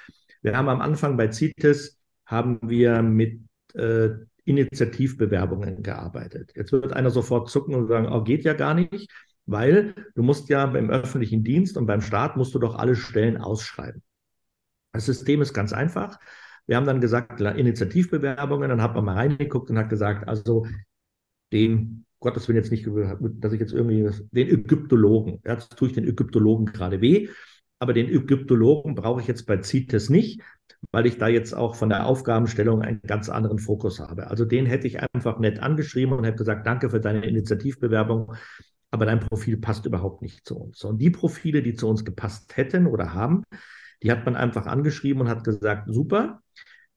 [0.42, 3.42] Wir haben am Anfang bei CITES haben wir mit
[3.76, 4.10] äh,
[4.48, 6.54] Initiativbewerbungen gearbeitet.
[6.56, 9.12] Jetzt wird einer sofort zucken und sagen, oh, geht ja gar nicht,
[9.46, 13.38] weil du musst ja beim öffentlichen Dienst und beim Staat musst du doch alle Stellen
[13.38, 14.02] ausschreiben.
[14.94, 16.18] Das System ist ganz einfach.
[16.66, 20.66] Wir haben dann gesagt, Initiativbewerbungen, dann hat man mal reingeguckt und hat gesagt, also
[21.52, 22.88] den Gottes Willen jetzt nicht,
[23.40, 27.30] dass ich jetzt irgendwie den Ägyptologen, jetzt tue ich den Ägyptologen gerade weh,
[27.80, 30.42] aber den Ägyptologen brauche ich jetzt bei CITES nicht,
[30.92, 34.28] weil ich da jetzt auch von der Aufgabenstellung einen ganz anderen Fokus habe.
[34.28, 38.34] Also den hätte ich einfach nett angeschrieben und hätte gesagt, danke für deine Initiativbewerbung,
[38.92, 40.84] aber dein Profil passt überhaupt nicht zu uns.
[40.84, 43.44] Und die Profile, die zu uns gepasst hätten oder haben,
[44.04, 46.42] die hat man einfach angeschrieben und hat gesagt, super,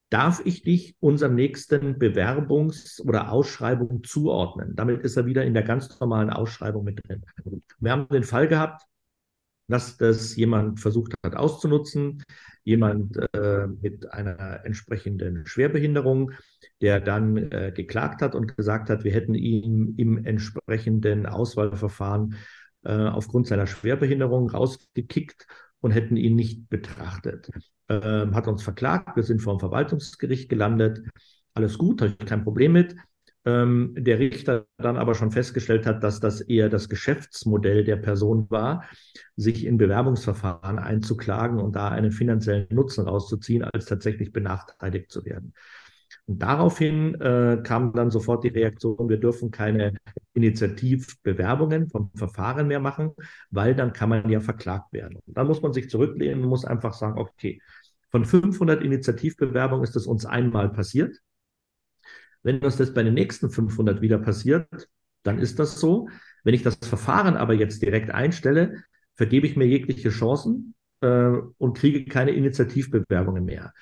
[0.09, 4.75] darf ich dich unserem nächsten Bewerbungs- oder Ausschreibung zuordnen?
[4.75, 7.23] Damit ist er wieder in der ganz normalen Ausschreibung mit drin.
[7.79, 8.83] Wir haben den Fall gehabt,
[9.71, 12.23] dass das jemand versucht hat auszunutzen,
[12.63, 16.31] jemand äh, mit einer entsprechenden Schwerbehinderung,
[16.81, 22.35] der dann äh, geklagt hat und gesagt hat, wir hätten ihn im entsprechenden Auswahlverfahren
[22.83, 25.47] äh, aufgrund seiner Schwerbehinderung rausgekickt
[25.79, 27.49] und hätten ihn nicht betrachtet.
[27.89, 31.01] Ähm, hat uns verklagt, wir sind vor dem Verwaltungsgericht gelandet.
[31.53, 32.95] Alles gut, habe ich kein Problem mit
[33.45, 38.47] ähm, der Richter dann aber schon festgestellt hat, dass das eher das Geschäftsmodell der Person
[38.49, 38.83] war,
[39.35, 45.53] sich in Bewerbungsverfahren einzuklagen und da einen finanziellen Nutzen rauszuziehen, als tatsächlich benachteiligt zu werden.
[46.25, 49.93] Und daraufhin äh, kam dann sofort die Reaktion, wir dürfen keine
[50.33, 53.11] Initiativbewerbungen vom Verfahren mehr machen,
[53.49, 55.17] weil dann kann man ja verklagt werden.
[55.25, 57.59] Und dann muss man sich zurücklehnen und muss einfach sagen, okay,
[58.11, 61.17] von 500 Initiativbewerbungen ist es uns einmal passiert.
[62.43, 64.89] Wenn uns das bei den nächsten 500 wieder passiert,
[65.23, 66.09] dann ist das so.
[66.43, 68.83] Wenn ich das Verfahren aber jetzt direkt einstelle,
[69.15, 73.73] vergebe ich mir jegliche Chancen äh, und kriege keine Initiativbewerbungen mehr.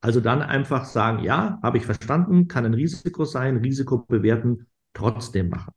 [0.00, 5.48] Also dann einfach sagen, ja, habe ich verstanden, kann ein Risiko sein, Risiko bewerten, trotzdem
[5.48, 5.72] machen.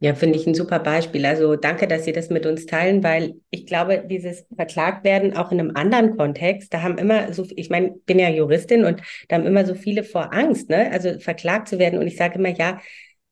[0.00, 1.26] Ja, finde ich ein super Beispiel.
[1.26, 5.50] Also danke, dass Sie das mit uns teilen, weil ich glaube, dieses verklagt werden auch
[5.50, 9.36] in einem anderen Kontext, da haben immer so, ich meine, bin ja Juristin und da
[9.36, 10.92] haben immer so viele vor Angst, ne?
[10.92, 11.98] Also verklagt zu werden.
[11.98, 12.80] Und ich sage immer, ja,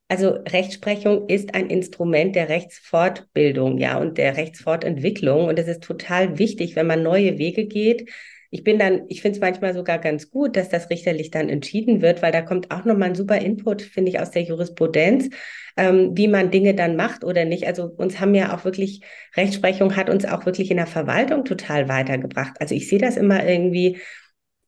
[0.09, 5.47] also Rechtsprechung ist ein Instrument der Rechtsfortbildung, ja, und der Rechtsfortentwicklung.
[5.47, 8.11] Und es ist total wichtig, wenn man neue Wege geht,
[8.51, 12.03] ich bin dann, ich finde es manchmal sogar ganz gut, dass das richterlich dann entschieden
[12.03, 15.31] wird, weil da kommt auch nochmal ein super Input, finde ich, aus der Jurisprudenz,
[15.77, 17.67] ähm, wie man Dinge dann macht oder nicht.
[17.67, 19.03] Also uns haben ja auch wirklich,
[19.37, 22.57] Rechtsprechung hat uns auch wirklich in der Verwaltung total weitergebracht.
[22.61, 23.99] Also ich sehe das immer irgendwie,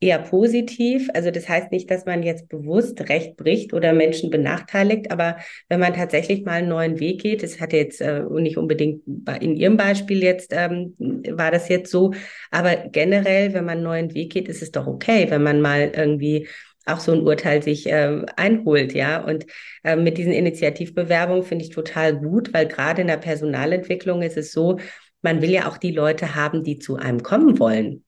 [0.00, 1.08] eher positiv.
[1.14, 5.80] Also das heißt nicht, dass man jetzt bewusst Recht bricht oder Menschen benachteiligt, aber wenn
[5.80, 9.02] man tatsächlich mal einen neuen Weg geht, das hat jetzt äh, nicht unbedingt
[9.40, 12.12] in Ihrem Beispiel jetzt ähm, war das jetzt so,
[12.50, 15.92] aber generell, wenn man einen neuen Weg geht, ist es doch okay, wenn man mal
[15.94, 16.46] irgendwie
[16.86, 19.22] auch so ein Urteil sich äh, einholt, ja.
[19.22, 19.46] Und
[19.84, 24.52] äh, mit diesen Initiativbewerbungen finde ich total gut, weil gerade in der Personalentwicklung ist es
[24.52, 24.78] so,
[25.22, 28.04] man will ja auch die Leute haben, die zu einem kommen wollen.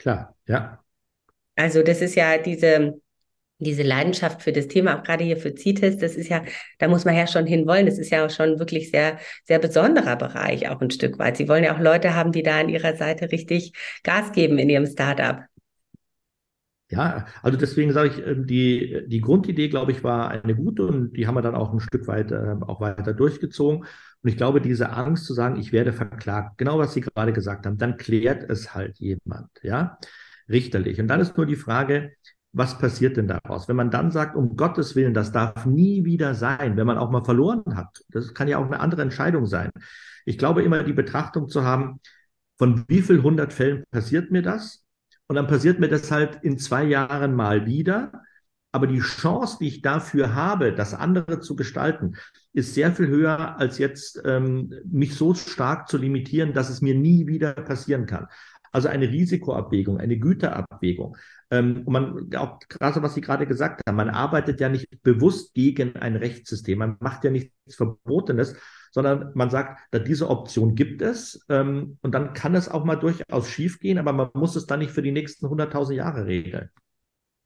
[0.00, 0.82] Klar, ja.
[1.56, 3.00] Also das ist ja diese,
[3.58, 6.42] diese Leidenschaft für das Thema, auch gerade hier für CITES, das ist ja,
[6.78, 7.84] da muss man ja schon hinwollen.
[7.84, 11.36] Das ist ja auch schon wirklich sehr, sehr besonderer Bereich, auch ein Stück weit.
[11.36, 14.70] Sie wollen ja auch Leute haben, die da an ihrer Seite richtig Gas geben in
[14.70, 15.44] ihrem Startup.
[16.90, 21.12] Ja, also deswegen sage ich, ähm, die, die Grundidee, glaube ich, war eine gute und
[21.12, 23.84] die haben wir dann auch ein Stück weit äh, auch weiter durchgezogen.
[24.22, 27.66] Und ich glaube, diese Angst zu sagen, ich werde verklagt, genau was Sie gerade gesagt
[27.66, 29.98] haben, dann klärt es halt jemand, ja,
[30.48, 31.00] richterlich.
[31.00, 32.12] Und dann ist nur die Frage,
[32.52, 33.68] was passiert denn daraus?
[33.68, 37.10] Wenn man dann sagt, um Gottes Willen, das darf nie wieder sein, wenn man auch
[37.10, 39.70] mal verloren hat, das kann ja auch eine andere Entscheidung sein.
[40.24, 42.00] Ich glaube immer, die Betrachtung zu haben,
[42.58, 44.84] von wie viel hundert Fällen passiert mir das?
[45.28, 48.12] Und dann passiert mir das halt in zwei Jahren mal wieder.
[48.72, 52.16] Aber die Chance, die ich dafür habe, das andere zu gestalten,
[52.52, 56.94] ist sehr viel höher, als jetzt ähm, mich so stark zu limitieren, dass es mir
[56.94, 58.26] nie wieder passieren kann.
[58.72, 61.16] Also eine Risikoabwägung, eine Güterabwägung.
[61.50, 65.54] Ähm, und man, auch gerade was Sie gerade gesagt haben, man arbeitet ja nicht bewusst
[65.54, 66.78] gegen ein Rechtssystem.
[66.78, 68.54] Man macht ja nichts Verbotenes,
[68.92, 71.44] sondern man sagt, da diese Option gibt es.
[71.48, 74.92] Ähm, und dann kann es auch mal durchaus schiefgehen, aber man muss es dann nicht
[74.92, 76.70] für die nächsten 100.000 Jahre regeln.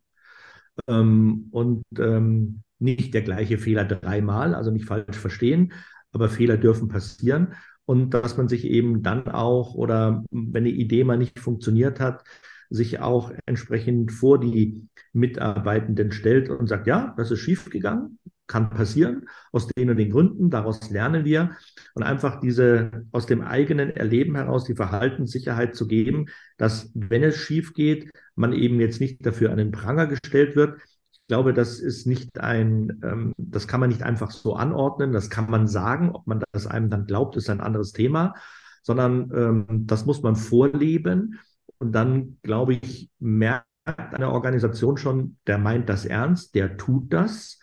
[0.88, 5.72] Ähm, und ähm, nicht der gleiche Fehler dreimal, also nicht falsch verstehen,
[6.12, 7.54] aber Fehler dürfen passieren.
[7.84, 12.24] Und dass man sich eben dann auch, oder wenn eine Idee mal nicht funktioniert hat,
[12.70, 19.28] sich auch entsprechend vor die Mitarbeitenden stellt und sagt, ja, das ist schiefgegangen, kann passieren,
[19.52, 21.56] aus den und den Gründen, daraus lernen wir.
[21.94, 26.26] Und einfach diese aus dem eigenen Erleben heraus die Verhaltenssicherheit zu geben,
[26.56, 30.80] dass wenn es schief geht, man eben jetzt nicht dafür an den Pranger gestellt wird.
[31.12, 35.28] Ich glaube, das ist nicht ein, ähm, das kann man nicht einfach so anordnen, das
[35.28, 38.34] kann man sagen, ob man das einem dann glaubt, ist ein anderes Thema,
[38.82, 41.38] sondern ähm, das muss man vorleben
[41.78, 47.58] und dann, glaube ich, merkt eine Organisation schon, der meint das ernst, der tut das.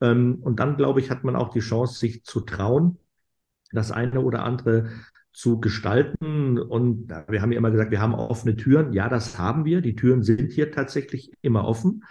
[0.00, 2.98] Ähm, und dann, glaube ich, hat man auch die Chance, sich zu trauen,
[3.72, 4.90] das eine oder andere
[5.32, 6.58] zu gestalten.
[6.58, 8.92] Und wir haben ja immer gesagt, wir haben offene Türen.
[8.92, 9.80] Ja, das haben wir.
[9.80, 12.04] Die Türen sind hier tatsächlich immer offen.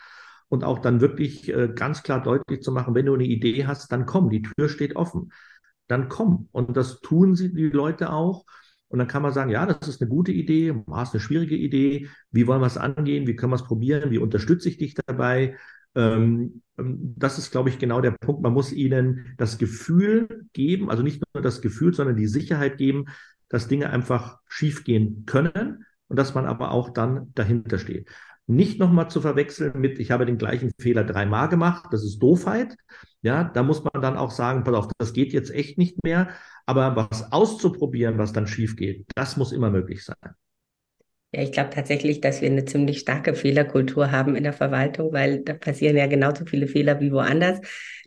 [0.48, 3.92] Und auch dann wirklich äh, ganz klar deutlich zu machen, wenn du eine Idee hast,
[3.92, 5.32] dann komm, die Tür steht offen.
[5.88, 6.50] Dann komm.
[6.52, 8.46] Und das tun sie die Leute auch.
[8.91, 11.56] Und dann kann man sagen, ja, das ist eine gute Idee, war es eine schwierige
[11.56, 14.95] Idee, wie wollen wir es angehen, wie können wir es probieren, wie unterstütze ich dich
[14.95, 15.56] dabei.
[15.95, 18.41] Ähm, ähm, das ist, glaube ich, genau der Punkt.
[18.41, 23.06] Man muss ihnen das Gefühl geben, also nicht nur das Gefühl, sondern die Sicherheit geben,
[23.47, 28.10] dass Dinge einfach schiefgehen können und dass man aber auch dann dahinter steht.
[28.47, 32.75] Nicht nochmal zu verwechseln mit, ich habe den gleichen Fehler dreimal gemacht, das ist Doofheit.
[33.21, 36.30] Ja, da muss man dann auch sagen, pass auf, das geht jetzt echt nicht mehr.
[36.65, 40.36] Aber was auszuprobieren, was dann schief geht, das muss immer möglich sein.
[41.34, 45.43] Ja, ich glaube tatsächlich, dass wir eine ziemlich starke Fehlerkultur haben in der Verwaltung, weil
[45.43, 47.60] da passieren ja genauso viele Fehler wie woanders.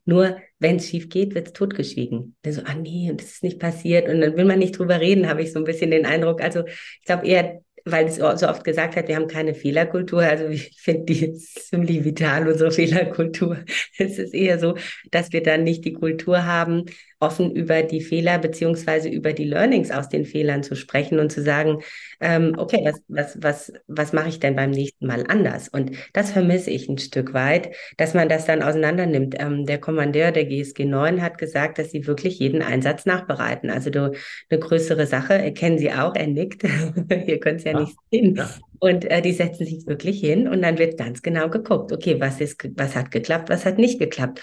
[0.04, 2.36] Nur wenn es schief geht, wird es totgeschwiegen.
[2.46, 4.08] so, ah nee, und das ist nicht passiert.
[4.08, 6.42] Und dann will man nicht drüber reden, habe ich so ein bisschen den Eindruck.
[6.42, 10.22] Also ich glaube eher, weil es so oft gesagt hat, wir haben keine Fehlerkultur.
[10.22, 13.58] Also ich finde die ziemlich vital, unsere Fehlerkultur.
[13.98, 14.76] Es ist eher so,
[15.10, 16.86] dass wir dann nicht die Kultur haben,
[17.20, 21.42] offen über die Fehler beziehungsweise über die Learnings aus den Fehlern zu sprechen und zu
[21.42, 21.82] sagen,
[22.20, 25.68] ähm, okay, was, was, was, was mache ich denn beim nächsten Mal anders?
[25.68, 29.36] Und das vermisse ich ein Stück weit, dass man das dann auseinander nimmt.
[29.38, 33.70] Ähm, der Kommandeur der GSG 9 hat gesagt, dass sie wirklich jeden Einsatz nachbereiten.
[33.70, 34.12] Also du,
[34.50, 36.64] eine größere Sache, erkennen Sie auch, er nickt.
[37.26, 38.34] Ihr könnt es ja, ja, nicht sehen.
[38.36, 38.50] Ja.
[38.78, 42.40] Und äh, die setzen sich wirklich hin und dann wird ganz genau geguckt, okay, was
[42.40, 44.40] ist, was hat geklappt, was hat nicht geklappt.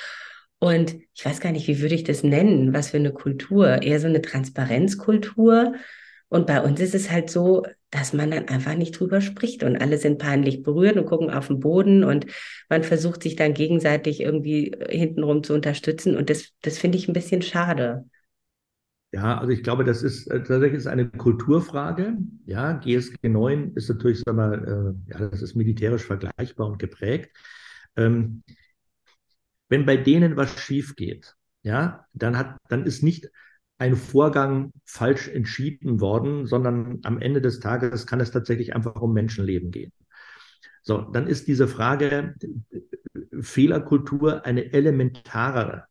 [0.59, 2.73] Und ich weiß gar nicht, wie würde ich das nennen?
[2.73, 3.81] Was für eine Kultur?
[3.81, 5.73] Eher so eine Transparenzkultur.
[6.29, 9.75] Und bei uns ist es halt so, dass man dann einfach nicht drüber spricht und
[9.75, 12.25] alle sind peinlich berührt und gucken auf den Boden und
[12.69, 16.15] man versucht sich dann gegenseitig irgendwie hintenrum zu unterstützen.
[16.15, 18.05] Und das, das finde ich ein bisschen schade.
[19.13, 22.17] Ja, also ich glaube, das ist äh, tatsächlich ist eine Kulturfrage.
[22.45, 27.35] Ja, GSG 9 ist natürlich, sag mal, äh, ja, das ist militärisch vergleichbar und geprägt.
[27.97, 28.43] Ähm,
[29.69, 33.29] wenn bei denen was schief geht, ja, dann hat, dann ist nicht
[33.77, 39.13] ein Vorgang falsch entschieden worden, sondern am Ende des Tages kann es tatsächlich einfach um
[39.13, 39.91] Menschenleben gehen.
[40.83, 42.35] So, dann ist diese Frage
[43.41, 45.85] Fehlerkultur eine elementarere.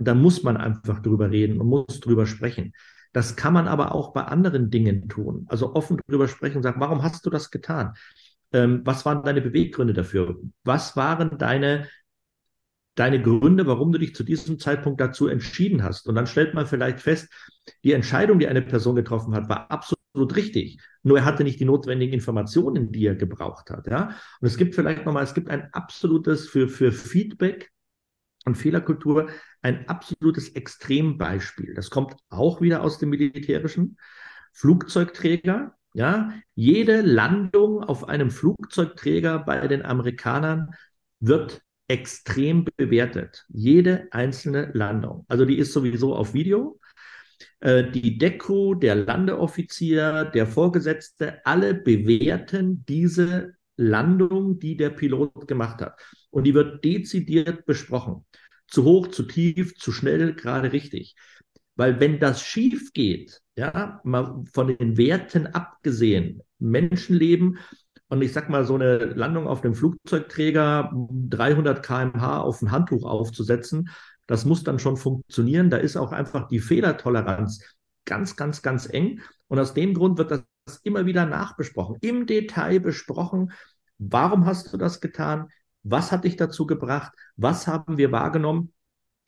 [0.00, 2.72] Und da muss man einfach drüber reden und muss drüber sprechen.
[3.12, 5.44] Das kann man aber auch bei anderen Dingen tun.
[5.50, 7.92] Also offen drüber sprechen und sagen, warum hast du das getan?
[8.54, 10.38] Ähm, was waren deine Beweggründe dafür?
[10.64, 11.86] Was waren deine
[12.94, 16.08] deine Gründe, warum du dich zu diesem Zeitpunkt dazu entschieden hast.
[16.08, 17.28] Und dann stellt man vielleicht fest,
[17.84, 20.80] die Entscheidung, die eine Person getroffen hat, war absolut richtig.
[21.02, 23.86] Nur er hatte nicht die notwendigen Informationen, die er gebraucht hat.
[23.86, 24.16] Ja?
[24.40, 27.70] Und es gibt vielleicht nochmal, es gibt ein absolutes für, für Feedback
[28.44, 29.28] und Fehlerkultur,
[29.62, 31.74] ein absolutes Extrembeispiel.
[31.74, 33.98] Das kommt auch wieder aus dem Militärischen.
[34.52, 40.70] Flugzeugträger, ja, jede Landung auf einem Flugzeugträger bei den Amerikanern
[41.18, 43.44] wird extrem bewertet.
[43.48, 45.24] Jede einzelne Landung.
[45.28, 46.80] Also die ist sowieso auf Video.
[47.60, 55.80] Äh, die Deccrew, der Landeoffizier, der Vorgesetzte, alle bewerten diese Landung, die der Pilot gemacht
[55.80, 56.00] hat.
[56.30, 58.24] Und die wird dezidiert besprochen.
[58.66, 61.16] Zu hoch, zu tief, zu schnell, gerade richtig.
[61.76, 67.58] Weil wenn das schief geht, ja, mal von den Werten abgesehen, Menschenleben
[68.08, 73.04] und ich sag mal, so eine Landung auf dem Flugzeugträger 300 km/h auf ein Handtuch
[73.04, 73.88] aufzusetzen,
[74.26, 75.70] das muss dann schon funktionieren.
[75.70, 77.64] Da ist auch einfach die Fehlertoleranz
[78.04, 79.20] ganz, ganz, ganz eng.
[79.48, 80.44] Und aus dem Grund wird das
[80.82, 83.52] immer wieder nachbesprochen, im Detail besprochen.
[83.98, 85.48] Warum hast du das getan?
[85.82, 87.12] Was hat dich dazu gebracht?
[87.36, 88.72] Was haben wir wahrgenommen?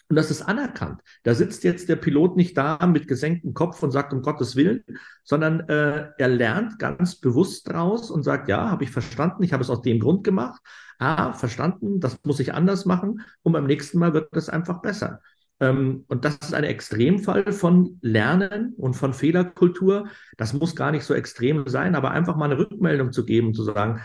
[0.08, 1.00] Und das ist anerkannt.
[1.22, 4.84] Da sitzt jetzt der Pilot nicht da mit gesenktem Kopf und sagt, um Gottes Willen,
[5.24, 9.62] sondern äh, er lernt ganz bewusst draus und sagt, ja, habe ich verstanden, ich habe
[9.62, 10.60] es aus dem Grund gemacht.
[10.98, 15.20] Ah, verstanden, das muss ich anders machen und beim nächsten Mal wird es einfach besser.
[15.60, 20.08] Ähm, und das ist ein Extremfall von Lernen und von Fehlerkultur.
[20.36, 23.62] Das muss gar nicht so extrem sein, aber einfach mal eine Rückmeldung zu geben, zu
[23.62, 24.02] sagen,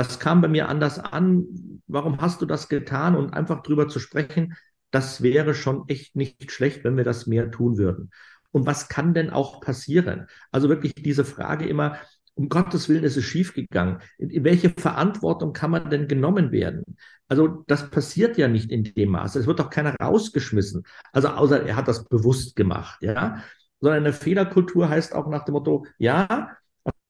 [0.00, 1.44] das kam bei mir anders an,
[1.86, 3.14] warum hast du das getan?
[3.14, 4.54] Und einfach drüber zu sprechen,
[4.90, 8.10] das wäre schon echt nicht schlecht, wenn wir das mehr tun würden.
[8.50, 10.26] Und was kann denn auch passieren?
[10.50, 11.98] Also wirklich diese Frage immer,
[12.32, 13.98] um Gottes Willen ist es schiefgegangen.
[14.16, 16.96] In, welche Verantwortung kann man denn genommen werden?
[17.28, 19.38] Also das passiert ja nicht in dem Maße.
[19.38, 20.84] Es wird doch keiner rausgeschmissen.
[21.12, 23.42] Also außer er hat das bewusst gemacht, ja.
[23.80, 26.56] Sondern eine Fehlerkultur heißt auch nach dem Motto, ja,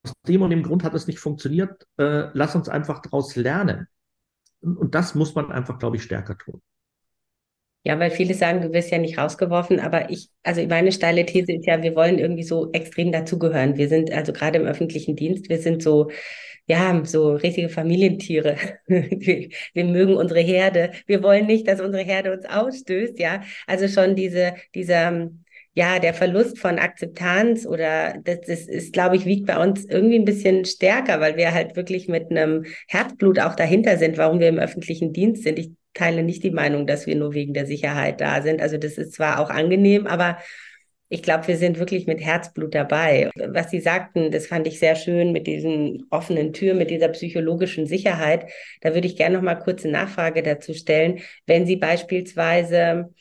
[0.02, 3.86] aus dem und dem Grund hat es nicht funktioniert, äh, lass uns einfach daraus lernen.
[4.60, 6.60] Und, und das muss man einfach, glaube ich, stärker tun.
[7.82, 11.52] Ja, weil viele sagen, du wirst ja nicht rausgeworfen, aber ich, also meine steile These
[11.52, 13.78] ist ja, wir wollen irgendwie so extrem dazugehören.
[13.78, 16.10] Wir sind also gerade im öffentlichen Dienst, wir sind so,
[16.66, 18.56] ja, so richtige Familientiere.
[18.86, 20.92] Wir, wir mögen unsere Herde.
[21.06, 23.42] Wir wollen nicht, dass unsere Herde uns ausstößt, ja.
[23.66, 25.30] Also schon diese, dieser,
[25.74, 30.18] ja, der Verlust von Akzeptanz oder das, das ist, glaube ich, wiegt bei uns irgendwie
[30.18, 34.48] ein bisschen stärker, weil wir halt wirklich mit einem Herzblut auch dahinter sind, warum wir
[34.48, 35.58] im öffentlichen Dienst sind.
[35.58, 38.60] Ich teile nicht die Meinung, dass wir nur wegen der Sicherheit da sind.
[38.60, 40.38] Also das ist zwar auch angenehm, aber
[41.08, 43.30] ich glaube, wir sind wirklich mit Herzblut dabei.
[43.34, 47.86] Was Sie sagten, das fand ich sehr schön mit diesen offenen Türen, mit dieser psychologischen
[47.86, 48.46] Sicherheit.
[48.80, 51.20] Da würde ich gerne noch mal kurze Nachfrage dazu stellen.
[51.46, 53.12] Wenn Sie beispielsweise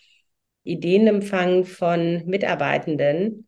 [0.64, 3.48] Ideen empfangen von Mitarbeitenden,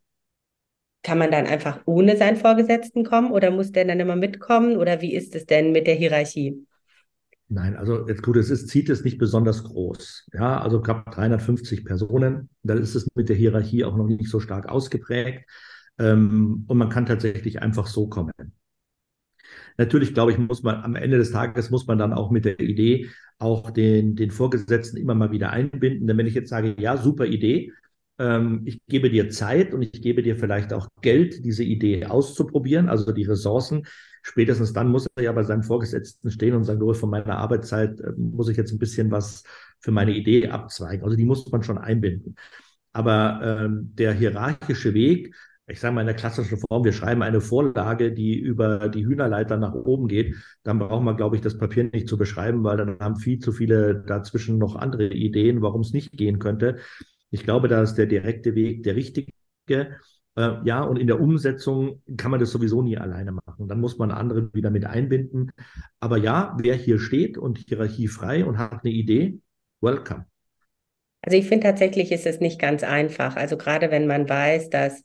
[1.02, 5.00] kann man dann einfach ohne seinen Vorgesetzten kommen oder muss der dann immer mitkommen oder
[5.00, 6.64] wie ist es denn mit der Hierarchie?
[7.48, 10.28] Nein, also jetzt gut, es ist, zieht es nicht besonders groß.
[10.32, 12.48] Ja, also knapp 350 Personen.
[12.62, 15.44] Da ist es mit der Hierarchie auch noch nicht so stark ausgeprägt.
[15.98, 18.32] Ähm, und man kann tatsächlich einfach so kommen.
[19.76, 22.60] Natürlich, glaube ich, muss man am Ende des Tages muss man dann auch mit der
[22.60, 23.10] Idee
[23.42, 26.06] auch den, den Vorgesetzten immer mal wieder einbinden.
[26.06, 27.72] Denn wenn ich jetzt sage, ja, super Idee,
[28.18, 32.88] ähm, ich gebe dir Zeit und ich gebe dir vielleicht auch Geld, diese Idee auszuprobieren,
[32.88, 33.84] also die Ressourcen,
[34.22, 38.00] spätestens dann muss er ja bei seinem Vorgesetzten stehen und sagen, nur von meiner Arbeitszeit
[38.00, 39.44] äh, muss ich jetzt ein bisschen was
[39.80, 41.04] für meine Idee abzweigen.
[41.04, 42.36] Also die muss man schon einbinden.
[42.92, 45.34] Aber ähm, der hierarchische Weg,
[45.72, 49.56] ich sage mal in der klassischen Form, wir schreiben eine Vorlage, die über die Hühnerleiter
[49.56, 52.98] nach oben geht, dann brauchen wir, glaube ich, das Papier nicht zu beschreiben, weil dann
[53.00, 56.76] haben viel zu viele dazwischen noch andere Ideen, warum es nicht gehen könnte.
[57.30, 59.32] Ich glaube, da ist der direkte Weg der richtige.
[59.68, 59.88] Äh,
[60.64, 63.66] ja, und in der Umsetzung kann man das sowieso nie alleine machen.
[63.66, 65.52] Dann muss man andere wieder mit einbinden.
[66.00, 69.40] Aber ja, wer hier steht und hierarchiefrei und hat eine Idee,
[69.80, 70.26] welcome.
[71.22, 73.36] Also ich finde tatsächlich ist es nicht ganz einfach.
[73.36, 75.04] Also gerade wenn man weiß, dass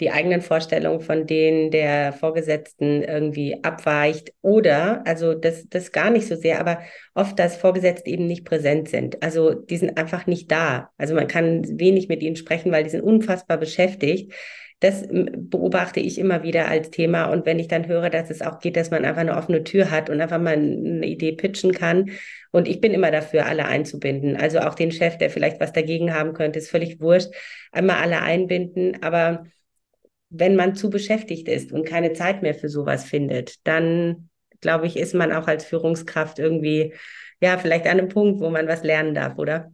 [0.00, 6.26] die eigenen Vorstellungen von denen der Vorgesetzten irgendwie abweicht oder, also das, das gar nicht
[6.26, 6.80] so sehr, aber
[7.14, 9.22] oft, dass Vorgesetzte eben nicht präsent sind.
[9.22, 10.90] Also die sind einfach nicht da.
[10.98, 14.32] Also man kann wenig mit ihnen sprechen, weil die sind unfassbar beschäftigt.
[14.80, 17.26] Das beobachte ich immer wieder als Thema.
[17.26, 19.90] Und wenn ich dann höre, dass es auch geht, dass man einfach eine offene Tür
[19.92, 22.10] hat und einfach mal eine Idee pitchen kann.
[22.50, 24.36] Und ich bin immer dafür, alle einzubinden.
[24.36, 27.32] Also auch den Chef, der vielleicht was dagegen haben könnte, ist völlig wurscht.
[27.72, 29.02] Einmal alle einbinden.
[29.02, 29.44] Aber
[30.36, 34.28] wenn man zu beschäftigt ist und keine Zeit mehr für sowas findet, dann
[34.60, 36.94] glaube ich, ist man auch als Führungskraft irgendwie,
[37.40, 39.72] ja, vielleicht an einem Punkt, wo man was lernen darf, oder?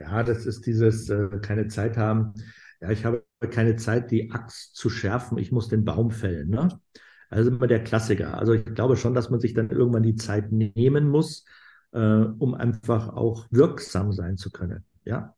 [0.00, 2.34] Ja, das ist dieses äh, keine Zeit haben.
[2.80, 5.38] Ja, ich habe keine Zeit, die Axt zu schärfen.
[5.38, 6.48] Ich muss den Baum fällen.
[6.48, 6.80] Ne?
[7.28, 8.38] Also immer der Klassiker.
[8.38, 11.44] Also ich glaube schon, dass man sich dann irgendwann die Zeit nehmen muss,
[11.92, 14.84] äh, um einfach auch wirksam sein zu können.
[15.04, 15.36] Ja.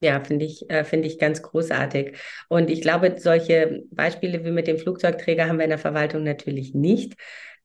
[0.00, 2.16] Ja, finde ich, äh, finde ich ganz großartig.
[2.48, 6.74] Und ich glaube, solche Beispiele wie mit dem Flugzeugträger haben wir in der Verwaltung natürlich
[6.74, 7.14] nicht.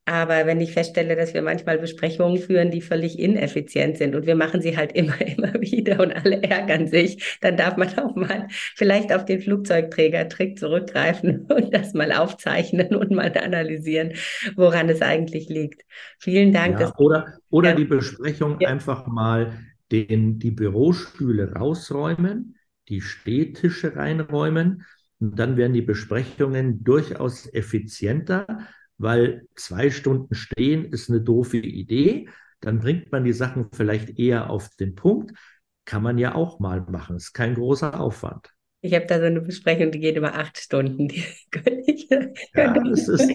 [0.06, 4.36] Aber wenn ich feststelle, dass wir manchmal Besprechungen führen, die völlig ineffizient sind und wir
[4.36, 8.48] machen sie halt immer, immer wieder und alle ärgern sich, dann darf man auch mal
[8.50, 14.14] vielleicht auf den Flugzeugträger-Trick zurückgreifen und das mal aufzeichnen und mal analysieren,
[14.56, 15.84] woran es eigentlich liegt.
[16.18, 16.80] Vielen Dank.
[16.80, 17.76] Ja, oder oder ja.
[17.76, 18.70] die Besprechung ja.
[18.70, 19.54] einfach mal
[19.92, 22.56] den, die Bürostühle rausräumen,
[22.90, 24.86] die Stehtische reinräumen.
[25.20, 28.68] Und dann werden die Besprechungen durchaus effizienter,
[28.98, 32.30] weil zwei Stunden stehen ist eine doofe Idee.
[32.60, 35.38] Dann bringt man die Sachen vielleicht eher auf den Punkt.
[35.86, 37.18] Kann man ja auch mal machen.
[37.18, 38.50] Ist kein großer Aufwand.
[38.82, 41.08] Ich habe da so eine Besprechung, die geht über acht Stunden.
[41.08, 43.32] Die könnte ich, ja, das ist,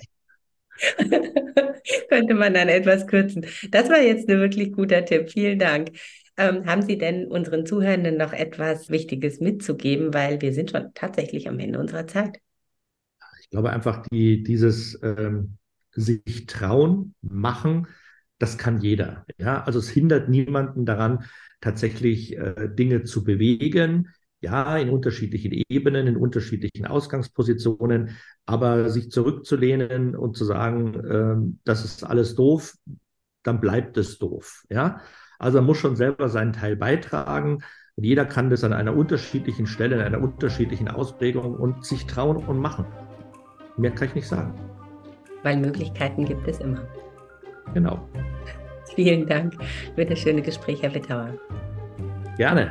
[2.08, 3.46] Könnte man dann etwas kürzen.
[3.70, 5.30] Das war jetzt ein wirklich guter Tipp.
[5.30, 5.90] Vielen Dank.
[6.36, 11.48] Ähm, haben Sie denn unseren Zuhörenden noch etwas Wichtiges mitzugeben, weil wir sind schon tatsächlich
[11.48, 12.38] am Ende unserer Zeit?
[13.40, 15.56] Ich glaube einfach, die, dieses ähm,
[15.92, 17.86] sich trauen, machen,
[18.38, 19.24] das kann jeder.
[19.38, 21.24] Ja, also es hindert niemanden daran,
[21.60, 24.12] tatsächlich äh, Dinge zu bewegen.
[24.42, 31.84] Ja, in unterschiedlichen Ebenen, in unterschiedlichen Ausgangspositionen, aber sich zurückzulehnen und zu sagen, äh, das
[31.84, 32.74] ist alles doof,
[33.42, 34.64] dann bleibt es doof.
[34.68, 35.00] Ja,
[35.38, 37.62] also man muss schon selber seinen Teil beitragen.
[37.96, 42.36] Und jeder kann das an einer unterschiedlichen Stelle, in einer unterschiedlichen Ausprägung und sich trauen
[42.36, 42.84] und machen.
[43.78, 44.54] Mehr kann ich nicht sagen.
[45.42, 46.86] Weil Möglichkeiten gibt es immer.
[47.72, 48.08] Genau.
[48.94, 49.54] Vielen Dank
[49.94, 51.34] für das schöne Gespräch, Herr Wittauer.
[52.36, 52.70] Gerne.